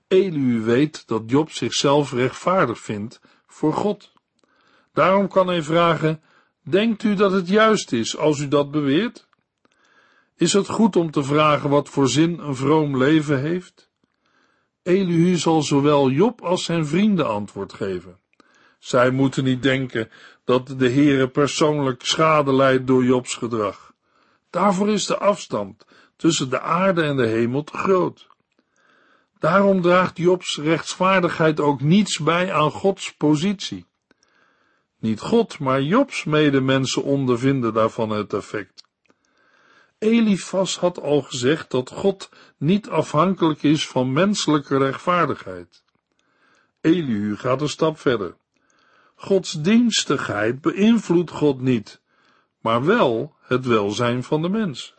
Elihu 0.08 0.60
weet 0.60 1.06
dat 1.06 1.22
Job 1.26 1.50
zichzelf 1.50 2.12
rechtvaardig 2.12 2.78
vindt 2.78 3.20
voor 3.46 3.72
God. 3.72 4.12
Daarom 4.98 5.28
kan 5.28 5.46
hij 5.46 5.62
vragen, 5.62 6.22
denkt 6.62 7.02
u 7.02 7.14
dat 7.14 7.32
het 7.32 7.48
juist 7.48 7.92
is 7.92 8.16
als 8.16 8.40
u 8.40 8.48
dat 8.48 8.70
beweert? 8.70 9.28
Is 10.36 10.52
het 10.52 10.68
goed 10.68 10.96
om 10.96 11.10
te 11.10 11.22
vragen 11.22 11.70
wat 11.70 11.88
voor 11.88 12.08
zin 12.08 12.38
een 12.38 12.56
vroom 12.56 12.96
leven 12.96 13.40
heeft? 13.40 13.90
Elihu 14.82 15.36
zal 15.36 15.62
zowel 15.62 16.10
Job 16.10 16.40
als 16.42 16.64
zijn 16.64 16.86
vrienden 16.86 17.28
antwoord 17.28 17.72
geven. 17.72 18.18
Zij 18.78 19.10
moeten 19.10 19.44
niet 19.44 19.62
denken 19.62 20.10
dat 20.44 20.66
de 20.66 20.90
Heere 20.90 21.28
persoonlijk 21.28 22.04
schade 22.04 22.52
leidt 22.54 22.86
door 22.86 23.04
Jobs 23.04 23.34
gedrag. 23.34 23.92
Daarvoor 24.50 24.88
is 24.88 25.06
de 25.06 25.18
afstand 25.18 25.84
tussen 26.16 26.50
de 26.50 26.60
aarde 26.60 27.02
en 27.02 27.16
de 27.16 27.26
hemel 27.26 27.64
te 27.64 27.76
groot. 27.76 28.26
Daarom 29.38 29.82
draagt 29.82 30.16
Jobs 30.16 30.58
rechtsvaardigheid 30.58 31.60
ook 31.60 31.80
niets 31.80 32.18
bij 32.18 32.52
aan 32.52 32.70
Gods 32.70 33.14
positie. 33.14 33.87
Niet 34.98 35.20
God, 35.20 35.58
maar 35.58 35.82
Jobs 35.82 36.24
medemensen 36.24 37.02
ondervinden 37.02 37.74
daarvan 37.74 38.10
het 38.10 38.32
effect. 38.32 38.86
Elifas 39.98 40.78
had 40.78 41.00
al 41.00 41.22
gezegd 41.22 41.70
dat 41.70 41.90
God 41.90 42.30
niet 42.56 42.88
afhankelijk 42.88 43.62
is 43.62 43.88
van 43.88 44.12
menselijke 44.12 44.78
rechtvaardigheid. 44.78 45.82
Elihu 46.80 47.36
gaat 47.36 47.60
een 47.60 47.68
stap 47.68 47.98
verder. 47.98 48.36
Gods 49.14 49.52
dienstigheid 49.52 50.60
beïnvloedt 50.60 51.30
God 51.30 51.60
niet, 51.60 52.00
maar 52.60 52.84
wel 52.84 53.34
het 53.40 53.66
welzijn 53.66 54.22
van 54.22 54.42
de 54.42 54.48
mens. 54.48 54.94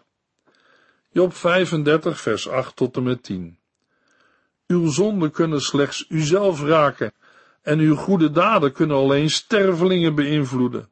Job 1.12 1.34
35 1.34 2.22
vers 2.22 2.50
8 2.50 2.76
tot 2.76 2.96
en 2.96 3.04
met 3.04 3.24
10 3.24 3.58
Uw 4.68 4.88
zonden 4.92 5.32
kunnen 5.32 5.62
slechts 5.62 6.06
uzelf 6.10 6.62
raken 6.62 7.14
en 7.70 7.80
uw 7.80 7.96
goede 7.96 8.32
daden 8.32 8.72
kunnen 8.72 8.98
alleen 8.98 9.30
stervelingen 9.30 10.16
beïnvloeden. 10.16 10.90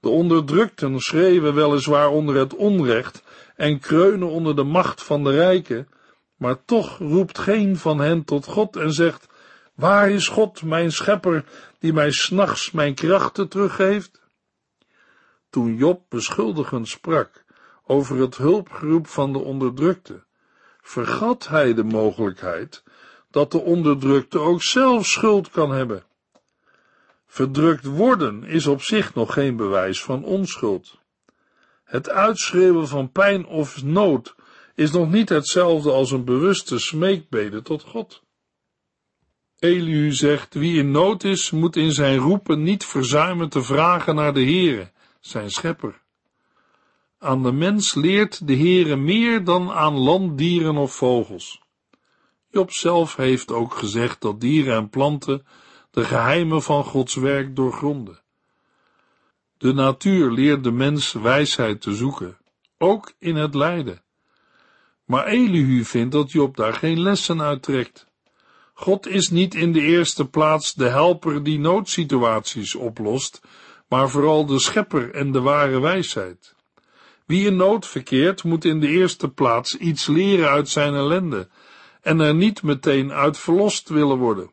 De 0.00 0.08
onderdrukten 0.08 1.00
schreeuwen 1.00 1.54
weliswaar 1.54 2.08
onder 2.08 2.34
het 2.34 2.54
onrecht 2.54 3.22
en 3.56 3.78
kreunen 3.78 4.28
onder 4.28 4.56
de 4.56 4.62
macht 4.62 5.02
van 5.02 5.24
de 5.24 5.30
rijken, 5.30 5.88
maar 6.36 6.64
toch 6.64 6.98
roept 6.98 7.38
geen 7.38 7.76
van 7.76 8.00
hen 8.00 8.24
tot 8.24 8.46
God 8.46 8.76
en 8.76 8.92
zegt, 8.92 9.26
waar 9.74 10.10
is 10.10 10.28
God, 10.28 10.62
mijn 10.62 10.92
schepper, 10.92 11.44
die 11.78 11.92
mij 11.92 12.10
s'nachts 12.10 12.70
mijn 12.70 12.94
krachten 12.94 13.48
teruggeeft? 13.48 14.20
Toen 15.50 15.76
Job 15.76 16.02
beschuldigend 16.08 16.88
sprak 16.88 17.44
over 17.84 18.20
het 18.20 18.36
hulpgeroep 18.36 19.06
van 19.06 19.32
de 19.32 19.38
onderdrukte, 19.38 20.24
vergat 20.80 21.48
hij 21.48 21.74
de 21.74 21.84
mogelijkheid 21.84 22.82
dat 23.30 23.52
de 23.52 23.58
onderdrukte 23.58 24.38
ook 24.38 24.62
zelf 24.62 25.06
schuld 25.06 25.50
kan 25.50 25.70
hebben. 25.70 26.04
Verdrukt 27.26 27.84
worden 27.84 28.44
is 28.44 28.66
op 28.66 28.82
zich 28.82 29.14
nog 29.14 29.32
geen 29.32 29.56
bewijs 29.56 30.02
van 30.02 30.24
onschuld. 30.24 30.98
Het 31.84 32.08
uitschreeuwen 32.08 32.88
van 32.88 33.12
pijn 33.12 33.46
of 33.46 33.82
nood 33.82 34.34
is 34.74 34.90
nog 34.90 35.10
niet 35.10 35.28
hetzelfde 35.28 35.92
als 35.92 36.10
een 36.10 36.24
bewuste 36.24 36.78
smeekbede 36.78 37.62
tot 37.62 37.82
God. 37.82 38.22
Elihu 39.58 40.12
zegt, 40.12 40.54
wie 40.54 40.78
in 40.78 40.90
nood 40.90 41.24
is, 41.24 41.50
moet 41.50 41.76
in 41.76 41.92
zijn 41.92 42.18
roepen 42.18 42.62
niet 42.62 42.84
verzuimen 42.84 43.48
te 43.48 43.62
vragen 43.62 44.14
naar 44.14 44.34
de 44.34 44.42
Heere, 44.42 44.90
zijn 45.20 45.50
schepper. 45.50 46.00
Aan 47.18 47.42
de 47.42 47.52
mens 47.52 47.94
leert 47.94 48.46
de 48.46 48.56
Heere 48.56 48.96
meer 48.96 49.44
dan 49.44 49.70
aan 49.70 49.94
landdieren 49.94 50.76
of 50.76 50.94
vogels. 50.94 51.62
Job 52.58 52.72
zelf 52.72 53.16
heeft 53.16 53.52
ook 53.52 53.74
gezegd 53.74 54.20
dat 54.20 54.40
dieren 54.40 54.76
en 54.76 54.88
planten 54.88 55.46
de 55.90 56.04
geheimen 56.04 56.62
van 56.62 56.84
Gods 56.84 57.14
werk 57.14 57.56
doorgronden. 57.56 58.20
De 59.58 59.72
natuur 59.72 60.30
leert 60.30 60.64
de 60.64 60.70
mens 60.70 61.12
wijsheid 61.12 61.80
te 61.80 61.94
zoeken, 61.94 62.38
ook 62.78 63.12
in 63.18 63.36
het 63.36 63.54
lijden. 63.54 64.02
Maar 65.04 65.26
Elihu 65.26 65.84
vindt 65.84 66.12
dat 66.12 66.32
Job 66.32 66.56
daar 66.56 66.72
geen 66.72 67.00
lessen 67.00 67.42
uit 67.42 67.62
trekt. 67.62 68.06
God 68.74 69.06
is 69.06 69.28
niet 69.28 69.54
in 69.54 69.72
de 69.72 69.80
eerste 69.80 70.28
plaats 70.28 70.74
de 70.74 70.88
helper 70.88 71.42
die 71.42 71.58
noodsituaties 71.58 72.74
oplost, 72.74 73.40
maar 73.88 74.10
vooral 74.10 74.46
de 74.46 74.60
schepper 74.60 75.14
en 75.14 75.32
de 75.32 75.40
ware 75.40 75.80
wijsheid. 75.80 76.54
Wie 77.26 77.46
in 77.46 77.56
nood 77.56 77.86
verkeert, 77.86 78.44
moet 78.44 78.64
in 78.64 78.80
de 78.80 78.88
eerste 78.88 79.28
plaats 79.28 79.76
iets 79.76 80.06
leren 80.06 80.48
uit 80.48 80.68
zijn 80.68 80.94
ellende 80.94 81.48
en 82.08 82.20
er 82.20 82.34
niet 82.34 82.62
meteen 82.62 83.12
uit 83.12 83.38
verlost 83.38 83.88
willen 83.88 84.16
worden. 84.16 84.50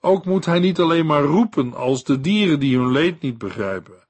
Ook 0.00 0.24
moet 0.24 0.44
hij 0.44 0.58
niet 0.58 0.78
alleen 0.78 1.06
maar 1.06 1.22
roepen 1.22 1.74
als 1.74 2.04
de 2.04 2.20
dieren 2.20 2.60
die 2.60 2.76
hun 2.76 2.92
leed 2.92 3.20
niet 3.20 3.38
begrijpen. 3.38 4.04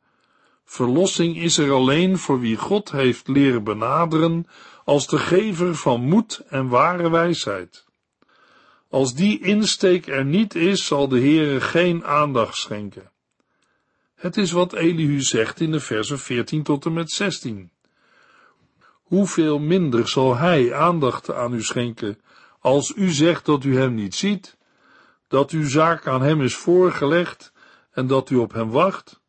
Verlossing 0.65 1.37
is 1.37 1.59
er 1.59 1.73
alleen 1.73 2.19
voor 2.19 2.41
wie 2.41 2.57
God 2.57 2.91
heeft 2.91 3.29
leren 3.29 3.65
benaderen 3.65 4.47
als 4.85 5.07
de 5.07 5.19
gever 5.19 5.75
van 5.75 6.01
moed 6.01 6.43
en 6.49 6.69
ware 6.69 7.11
wijsheid. 7.11 7.85
Als 8.89 9.15
die 9.15 9.41
insteek 9.41 10.07
er 10.07 10.25
niet 10.25 10.55
is, 10.55 10.87
zal 10.87 11.09
de 11.09 11.19
Heere 11.19 11.61
geen 11.61 12.05
aandacht 12.05 12.57
schenken. 12.57 13.11
Het 14.15 14.37
is 14.37 14.53
wat 14.53 14.73
Elihu 14.73 15.21
zegt 15.21 15.61
in 15.61 15.71
de 15.71 15.81
versen 15.81 16.19
14 16.19 16.63
tot 16.63 16.85
en 16.85 16.93
met 16.93 17.11
16. 17.11 17.71
hoeveel 19.03 19.59
minder 19.59 20.09
zal 20.09 20.37
hij 20.37 20.75
aandacht 20.75 21.33
aan 21.33 21.55
u 21.55 21.63
schenken 21.63 22.19
als 22.63 22.93
u 22.97 23.11
zegt 23.11 23.45
dat 23.45 23.65
u 23.65 23.77
hem 23.77 23.95
niet 23.95 24.15
ziet, 24.15 24.57
dat 25.29 25.51
uw 25.51 25.69
zaak 25.69 26.07
aan 26.07 26.23
hem 26.23 26.43
is 26.43 26.55
voorgelegd 26.55 27.53
en 27.91 28.07
dat 28.07 28.31
u 28.31 28.37
op 28.37 28.53
hem 28.53 28.71
wacht? 28.71 29.21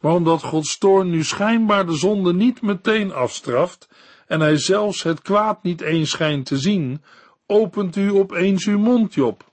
Maar 0.00 0.12
omdat 0.12 0.42
Gods 0.42 0.78
toorn 0.78 1.10
nu 1.10 1.24
schijnbaar 1.24 1.86
de 1.86 1.96
zonde 1.96 2.34
niet 2.34 2.62
meteen 2.62 3.12
afstraft 3.12 3.88
en 4.26 4.40
hij 4.40 4.56
zelfs 4.56 5.02
het 5.02 5.22
kwaad 5.22 5.62
niet 5.62 5.80
eens 5.80 6.10
schijnt 6.10 6.46
te 6.46 6.58
zien, 6.58 7.02
opent 7.46 7.96
u 7.96 8.12
opeens 8.12 8.66
uw 8.66 8.78
mond, 8.78 9.14
Job. 9.14 9.44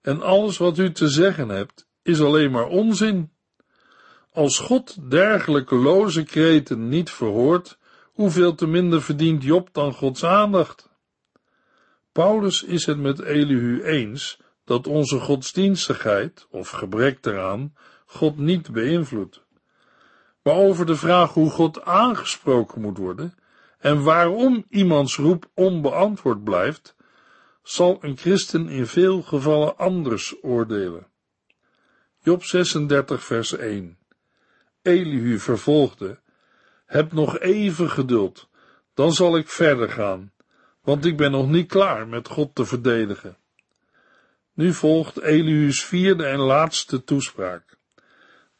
En 0.00 0.22
alles 0.22 0.58
wat 0.58 0.78
u 0.78 0.92
te 0.92 1.08
zeggen 1.08 1.48
hebt, 1.48 1.86
is 2.02 2.20
alleen 2.20 2.50
maar 2.50 2.66
onzin. 2.66 3.30
Als 4.32 4.58
God 4.58 5.10
dergelijke 5.10 5.74
loze 5.74 6.22
kreten 6.22 6.88
niet 6.88 7.10
verhoort, 7.10 7.78
hoeveel 8.12 8.54
te 8.54 8.66
minder 8.66 9.02
verdient 9.02 9.42
Job 9.42 9.68
dan 9.72 9.92
Gods 9.92 10.24
aandacht? 10.24 10.91
Paulus 12.12 12.62
is 12.62 12.86
het 12.86 12.98
met 12.98 13.20
Elihu 13.20 13.82
eens 13.82 14.40
dat 14.64 14.86
onze 14.86 15.20
godsdienstigheid, 15.20 16.46
of 16.50 16.68
gebrek 16.68 17.22
daaraan, 17.22 17.74
God 18.06 18.38
niet 18.38 18.72
beïnvloedt. 18.72 19.42
Maar 20.42 20.54
over 20.54 20.86
de 20.86 20.96
vraag 20.96 21.32
hoe 21.32 21.50
God 21.50 21.82
aangesproken 21.82 22.80
moet 22.80 22.98
worden 22.98 23.34
en 23.78 24.02
waarom 24.02 24.64
iemands 24.68 25.16
roep 25.16 25.50
onbeantwoord 25.54 26.44
blijft, 26.44 26.96
zal 27.62 27.98
een 28.00 28.16
christen 28.16 28.68
in 28.68 28.86
veel 28.86 29.22
gevallen 29.22 29.76
anders 29.76 30.34
oordelen. 30.42 31.06
Job 32.18 32.44
36 32.44 33.24
vers 33.24 33.52
1 33.52 33.98
Elihu 34.82 35.38
vervolgde, 35.38 36.20
heb 36.86 37.12
nog 37.12 37.38
even 37.38 37.90
geduld, 37.90 38.48
dan 38.94 39.12
zal 39.12 39.36
ik 39.36 39.48
verder 39.48 39.90
gaan, 39.90 40.32
want 40.82 41.04
ik 41.04 41.16
ben 41.16 41.30
nog 41.30 41.48
niet 41.48 41.68
klaar 41.68 42.08
met 42.08 42.28
God 42.28 42.54
te 42.54 42.64
verdedigen. 42.64 43.36
Nu 44.54 44.72
volgt 44.72 45.20
Elihu's 45.20 45.84
vierde 45.84 46.24
en 46.24 46.38
laatste 46.38 47.04
toespraak. 47.04 47.76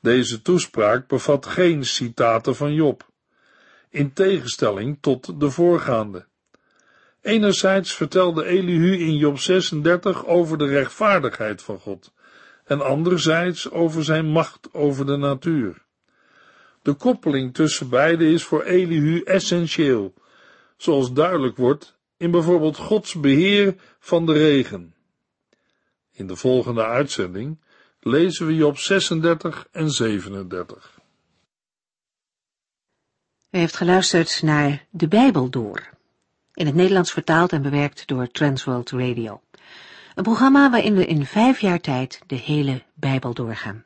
Deze 0.01 0.43
toespraak 0.43 1.09
bevat 1.09 1.47
geen 1.47 1.85
citaten 1.85 2.57
van 2.57 2.75
Job, 2.75 3.11
in 3.91 4.13
tegenstelling 4.13 4.99
tot 5.01 5.41
de 5.41 5.51
voorgaande. 5.51 6.27
Enerzijds 7.21 7.95
vertelde 7.95 8.45
Elihu 8.45 8.97
in 8.97 9.17
Job 9.17 9.39
36 9.39 10.27
over 10.27 10.59
de 10.59 10.67
rechtvaardigheid 10.67 11.63
van 11.63 11.79
God, 11.79 12.13
en 12.65 12.81
anderzijds 12.81 13.71
over 13.71 14.05
zijn 14.05 14.27
macht 14.27 14.69
over 14.73 15.07
de 15.07 15.17
natuur. 15.17 15.83
De 16.83 16.93
koppeling 16.93 17.55
tussen 17.55 17.89
beide 17.89 18.31
is 18.31 18.45
voor 18.45 18.63
Elihu 18.63 19.23
essentieel, 19.23 20.15
zoals 20.77 21.13
duidelijk 21.13 21.57
wordt 21.57 22.01
in 22.23 22.31
bijvoorbeeld 22.31 22.77
Gods 22.77 23.15
beheer 23.15 23.75
van 23.99 24.27
de 24.27 24.33
regen. 24.33 24.95
In 26.13 26.27
de 26.27 26.37
volgende 26.37 26.85
uitzending 26.85 27.61
lezen 28.01 28.47
we 28.47 28.55
Job 28.55 28.79
36 28.79 29.67
en 29.73 29.91
37. 29.91 31.01
U 33.51 33.59
heeft 33.59 33.77
geluisterd 33.77 34.43
naar 34.43 34.87
De 34.91 35.09
Bijbel 35.09 35.51
Door, 35.51 35.91
in 36.55 36.67
het 36.67 36.75
Nederlands 36.75 37.13
vertaald 37.13 37.53
en 37.53 37.63
bewerkt 37.63 38.07
door 38.07 38.29
Transworld 38.29 38.91
Radio. 38.91 39.41
Een 40.15 40.23
programma 40.23 40.71
waarin 40.71 40.95
we 40.95 41.07
in 41.07 41.27
vijf 41.27 41.61
jaar 41.61 41.81
tijd 41.81 42.21
de 42.27 42.37
hele 42.37 42.83
Bijbel 42.95 43.35
doorgaan. 43.35 43.85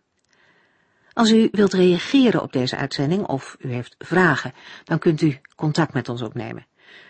Als 1.12 1.30
u 1.30 1.48
wilt 1.52 1.72
reageren 1.72 2.42
op 2.42 2.52
deze 2.52 2.76
uitzending 2.76 3.26
of 3.26 3.56
u 3.58 3.72
heeft 3.72 3.94
vragen, 3.98 4.54
dan 4.84 4.98
kunt 4.98 5.20
u 5.20 5.40
contact 5.54 5.92
met 5.92 6.08
ons 6.08 6.22
opnemen. 6.22 6.66